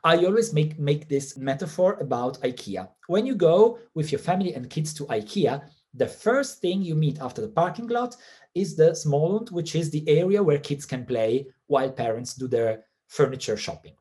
I 0.05 0.25
always 0.25 0.53
make, 0.53 0.79
make 0.79 1.09
this 1.09 1.37
metaphor 1.37 1.94
about 2.01 2.40
IKEA. 2.42 2.88
When 3.07 3.27
you 3.27 3.35
go 3.35 3.79
with 3.94 4.12
your 4.12 4.18
family 4.18 4.55
and 4.55 4.70
kids 4.70 4.94
to 4.94 5.05
IKEA, 5.07 5.62
the 5.94 6.07
first 6.07 6.61
thing 6.61 6.83
you 6.83 6.94
meet 6.94 7.20
after 7.20 7.40
the 7.42 7.48
parking 7.48 7.88
lot 7.88 8.16
is 8.55 8.76
the 8.76 8.90
Småland, 8.92 9.50
which 9.50 9.74
is 9.74 9.90
the 9.90 10.09
area 10.09 10.42
where 10.42 10.59
kids 10.59 10.87
can 10.87 11.05
play 11.05 11.46
while 11.66 11.90
parents 11.90 12.35
do 12.35 12.46
their 12.46 12.85
furniture 13.09 13.57
shopping. 13.57 13.94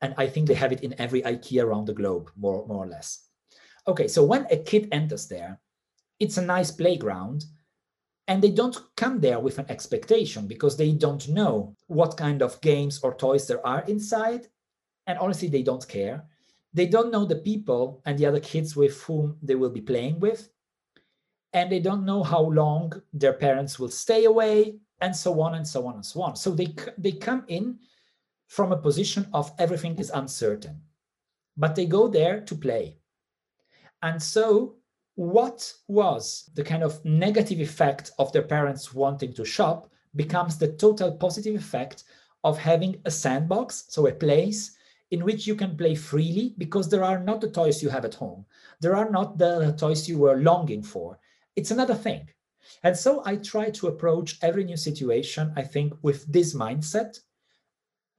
And 0.00 0.14
I 0.16 0.26
think 0.26 0.48
they 0.48 0.54
have 0.54 0.72
it 0.72 0.82
in 0.82 1.00
every 1.00 1.22
IKEA 1.22 1.64
around 1.64 1.86
the 1.86 1.94
globe, 1.94 2.30
more, 2.36 2.66
more 2.66 2.84
or 2.84 2.88
less. 2.88 3.28
Okay, 3.86 4.08
so 4.08 4.24
when 4.24 4.46
a 4.50 4.56
kid 4.56 4.88
enters 4.92 5.26
there, 5.26 5.60
it's 6.20 6.38
a 6.38 6.42
nice 6.42 6.70
playground, 6.70 7.44
and 8.28 8.40
they 8.40 8.50
don't 8.50 8.80
come 8.96 9.20
there 9.20 9.40
with 9.40 9.58
an 9.58 9.66
expectation 9.68 10.46
because 10.46 10.76
they 10.76 10.92
don't 10.92 11.28
know 11.28 11.74
what 11.88 12.16
kind 12.16 12.42
of 12.42 12.60
games 12.60 13.00
or 13.02 13.14
toys 13.14 13.46
there 13.46 13.64
are 13.66 13.82
inside. 13.86 14.46
And 15.08 15.18
honestly, 15.18 15.48
they 15.48 15.62
don't 15.64 15.86
care. 15.88 16.24
They 16.72 16.86
don't 16.86 17.10
know 17.10 17.24
the 17.24 17.36
people 17.36 18.02
and 18.06 18.16
the 18.16 18.26
other 18.26 18.40
kids 18.40 18.76
with 18.76 19.02
whom 19.02 19.36
they 19.42 19.56
will 19.56 19.70
be 19.70 19.80
playing 19.80 20.20
with 20.20 20.48
and 21.52 21.70
they 21.70 21.80
don't 21.80 22.04
know 22.04 22.22
how 22.22 22.42
long 22.42 22.92
their 23.12 23.34
parents 23.34 23.78
will 23.78 23.90
stay 23.90 24.24
away 24.24 24.76
and 25.00 25.14
so 25.14 25.40
on 25.40 25.54
and 25.54 25.66
so 25.66 25.86
on 25.86 25.94
and 25.94 26.06
so 26.06 26.22
on. 26.22 26.36
So 26.36 26.50
they 26.50 26.74
they 26.98 27.12
come 27.12 27.44
in 27.48 27.78
from 28.46 28.72
a 28.72 28.76
position 28.76 29.26
of 29.32 29.52
everything 29.58 29.96
is 29.98 30.10
uncertain 30.10 30.82
but 31.56 31.74
they 31.74 31.86
go 31.86 32.08
there 32.08 32.40
to 32.40 32.54
play. 32.54 32.96
And 34.02 34.22
so 34.22 34.76
what 35.14 35.72
was 35.88 36.50
the 36.54 36.64
kind 36.64 36.82
of 36.82 37.04
negative 37.04 37.60
effect 37.60 38.12
of 38.18 38.32
their 38.32 38.42
parents 38.42 38.94
wanting 38.94 39.32
to 39.34 39.44
shop 39.44 39.90
becomes 40.16 40.58
the 40.58 40.72
total 40.72 41.12
positive 41.12 41.54
effect 41.54 42.04
of 42.44 42.58
having 42.58 43.00
a 43.04 43.10
sandbox 43.10 43.84
so 43.88 44.06
a 44.06 44.12
place 44.12 44.76
in 45.10 45.24
which 45.24 45.46
you 45.46 45.54
can 45.54 45.76
play 45.76 45.94
freely 45.94 46.54
because 46.56 46.88
there 46.88 47.04
are 47.04 47.18
not 47.18 47.40
the 47.40 47.50
toys 47.50 47.82
you 47.82 47.90
have 47.90 48.04
at 48.04 48.14
home. 48.14 48.44
There 48.80 48.96
are 48.96 49.10
not 49.10 49.36
the 49.36 49.74
toys 49.78 50.08
you 50.08 50.18
were 50.18 50.38
longing 50.38 50.82
for 50.82 51.18
it's 51.56 51.70
another 51.70 51.94
thing. 51.94 52.28
And 52.82 52.96
so 52.96 53.22
I 53.24 53.36
try 53.36 53.70
to 53.70 53.88
approach 53.88 54.38
every 54.42 54.64
new 54.64 54.76
situation, 54.76 55.52
I 55.56 55.62
think, 55.62 55.94
with 56.02 56.30
this 56.32 56.54
mindset. 56.54 57.18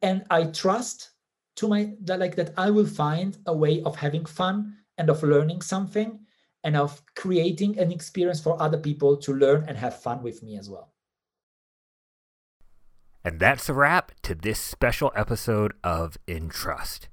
And 0.02 0.26
I 0.30 0.46
trust 0.46 1.12
to 1.56 1.68
my 1.68 1.94
that 2.02 2.20
like 2.20 2.36
that 2.36 2.54
I 2.58 2.70
will 2.72 2.86
find 2.86 3.38
a 3.46 3.56
way 3.56 3.82
of 3.84 3.96
having 3.96 4.26
fun 4.26 4.76
and 4.98 5.10
of 5.10 5.24
learning 5.24 5.62
something 5.62 6.20
and 6.64 6.76
of 6.76 7.02
creating 7.16 7.78
an 7.78 7.92
experience 7.92 8.42
for 8.42 8.62
other 8.62 8.78
people 8.78 9.18
to 9.18 9.34
learn 9.34 9.66
and 9.68 9.78
have 9.78 10.02
fun 10.02 10.24
with 10.24 10.44
me 10.44 10.58
as 10.58 10.70
well. 10.70 10.94
And 13.26 13.40
that's 13.40 13.70
a 13.70 13.74
wrap 13.74 14.12
to 14.24 14.36
this 14.36 14.60
special 14.60 15.12
episode 15.16 15.74
of 15.84 16.18
In 16.28 16.50
Trust. 16.50 17.08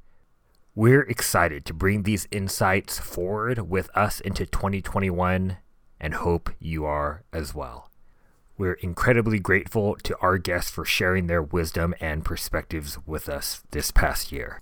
We're 0.74 1.02
excited 1.02 1.64
to 1.66 1.74
bring 1.74 2.02
these 2.02 2.26
insights 2.30 2.98
forward 2.98 3.70
with 3.70 3.90
us 3.94 4.20
into 4.20 4.46
2021 4.46 5.58
and 6.00 6.14
hope 6.14 6.50
you 6.58 6.84
are 6.84 7.22
as 7.32 7.54
well. 7.54 7.90
We're 8.56 8.74
incredibly 8.74 9.38
grateful 9.38 9.96
to 10.02 10.16
our 10.18 10.38
guests 10.38 10.70
for 10.70 10.84
sharing 10.84 11.26
their 11.26 11.42
wisdom 11.42 11.94
and 12.00 12.24
perspectives 12.24 12.98
with 13.06 13.28
us 13.28 13.62
this 13.70 13.90
past 13.90 14.32
year. 14.32 14.60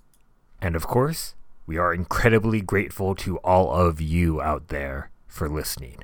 And 0.61 0.75
of 0.75 0.87
course, 0.87 1.35
we 1.65 1.77
are 1.77 1.93
incredibly 1.93 2.61
grateful 2.61 3.13
to 3.15 3.37
all 3.37 3.71
of 3.71 4.01
you 4.01 4.41
out 4.41 4.69
there 4.69 5.11
for 5.27 5.49
listening. 5.49 6.03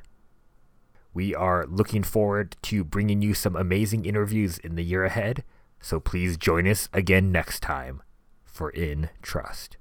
We 1.14 1.34
are 1.34 1.66
looking 1.66 2.04
forward 2.04 2.58
to 2.64 2.84
bringing 2.84 3.22
you 3.22 3.34
some 3.34 3.56
amazing 3.56 4.06
interviews 4.06 4.58
in 4.58 4.76
the 4.76 4.84
year 4.84 5.06
ahead, 5.06 5.44
so 5.80 6.00
please 6.00 6.36
join 6.38 6.68
us 6.68 6.90
again 6.92 7.32
next 7.32 7.62
time 7.62 8.04
for 8.44 8.70
In 8.70 9.10
Trust. 9.22 9.78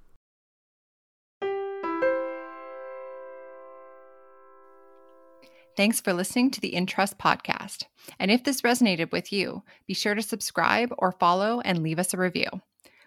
Thanks 5.76 6.00
for 6.00 6.12
listening 6.12 6.52
to 6.52 6.60
the 6.60 6.72
Intrust 6.72 7.16
podcast. 7.16 7.84
And 8.20 8.30
if 8.30 8.44
this 8.44 8.60
resonated 8.60 9.10
with 9.10 9.32
you, 9.32 9.64
be 9.88 9.94
sure 9.94 10.14
to 10.14 10.22
subscribe 10.22 10.94
or 10.98 11.10
follow 11.10 11.60
and 11.60 11.82
leave 11.82 11.98
us 11.98 12.14
a 12.14 12.16
review. 12.16 12.46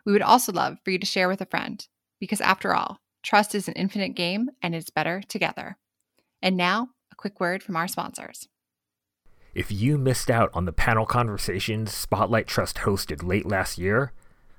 We 0.06 0.12
would 0.12 0.21
also 0.21 0.51
love 0.51 0.77
for 0.84 0.91
you 0.91 0.99
to 0.99 1.06
share 1.06 1.30
with 1.30 1.39
a 1.39 1.45
friend, 1.45 1.86
because 2.19 2.41
after 2.41 2.75
all, 2.75 2.99
trust 3.23 3.56
is 3.56 3.69
an 3.69 3.73
infinite 3.75 4.15
game 4.15 4.49
and 4.62 4.75
it's 4.75 4.89
better 4.89 5.21
together. 5.30 5.77
And 6.41 6.58
now, 6.58 6.89
a 7.10 7.15
quick 7.15 7.39
word 7.39 7.63
from 7.63 7.77
our 7.77 7.88
sponsors. 7.88 8.49
If 9.53 9.71
you 9.71 9.97
missed 9.97 10.30
out 10.30 10.49
on 10.53 10.65
the 10.65 10.73
panel 10.73 11.06
conversations 11.06 11.93
Spotlight 11.93 12.47
Trust 12.47 12.77
hosted 12.80 13.23
late 13.23 13.45
last 13.45 13.77
year, 13.77 14.12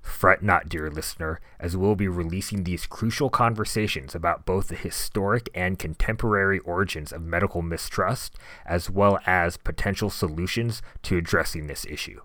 Fret 0.09 0.43
not, 0.43 0.69
dear 0.69 0.91
listener, 0.91 1.39
as 1.61 1.77
we'll 1.77 1.95
be 1.95 2.09
releasing 2.09 2.65
these 2.65 2.87
crucial 2.87 3.31
conversations 3.31 4.15
about 4.15 4.47
both 4.47 4.69
the 4.69 4.75
historic 4.75 5.49
and 5.55 5.79
contemporary 5.79 6.59
origins 6.61 7.13
of 7.13 7.23
medical 7.23 7.63
mistrust, 7.63 8.37
as 8.67 8.91
well 8.91 9.21
as 9.27 9.57
potential 9.57 10.11
solutions 10.11 10.83
to 11.03 11.17
addressing 11.17 11.67
this 11.67 11.85
issue. 11.85 12.23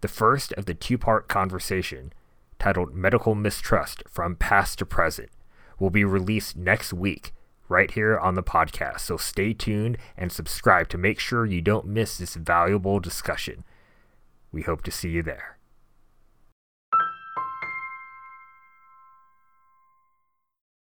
The 0.00 0.08
first 0.08 0.52
of 0.54 0.66
the 0.66 0.74
two 0.74 0.98
part 0.98 1.28
conversation, 1.28 2.12
titled 2.58 2.94
Medical 2.94 3.34
Mistrust 3.34 4.02
From 4.10 4.36
Past 4.36 4.78
to 4.80 4.86
Present, 4.86 5.30
will 5.78 5.90
be 5.90 6.04
released 6.04 6.56
next 6.56 6.92
week 6.92 7.32
right 7.68 7.90
here 7.90 8.18
on 8.18 8.34
the 8.34 8.42
podcast. 8.42 9.00
So 9.00 9.16
stay 9.16 9.52
tuned 9.54 9.96
and 10.16 10.30
subscribe 10.30 10.88
to 10.90 10.98
make 10.98 11.18
sure 11.18 11.46
you 11.46 11.62
don't 11.62 11.86
miss 11.86 12.18
this 12.18 12.34
valuable 12.34 13.00
discussion. 13.00 13.64
We 14.52 14.62
hope 14.62 14.82
to 14.82 14.90
see 14.90 15.10
you 15.10 15.22
there. 15.22 15.55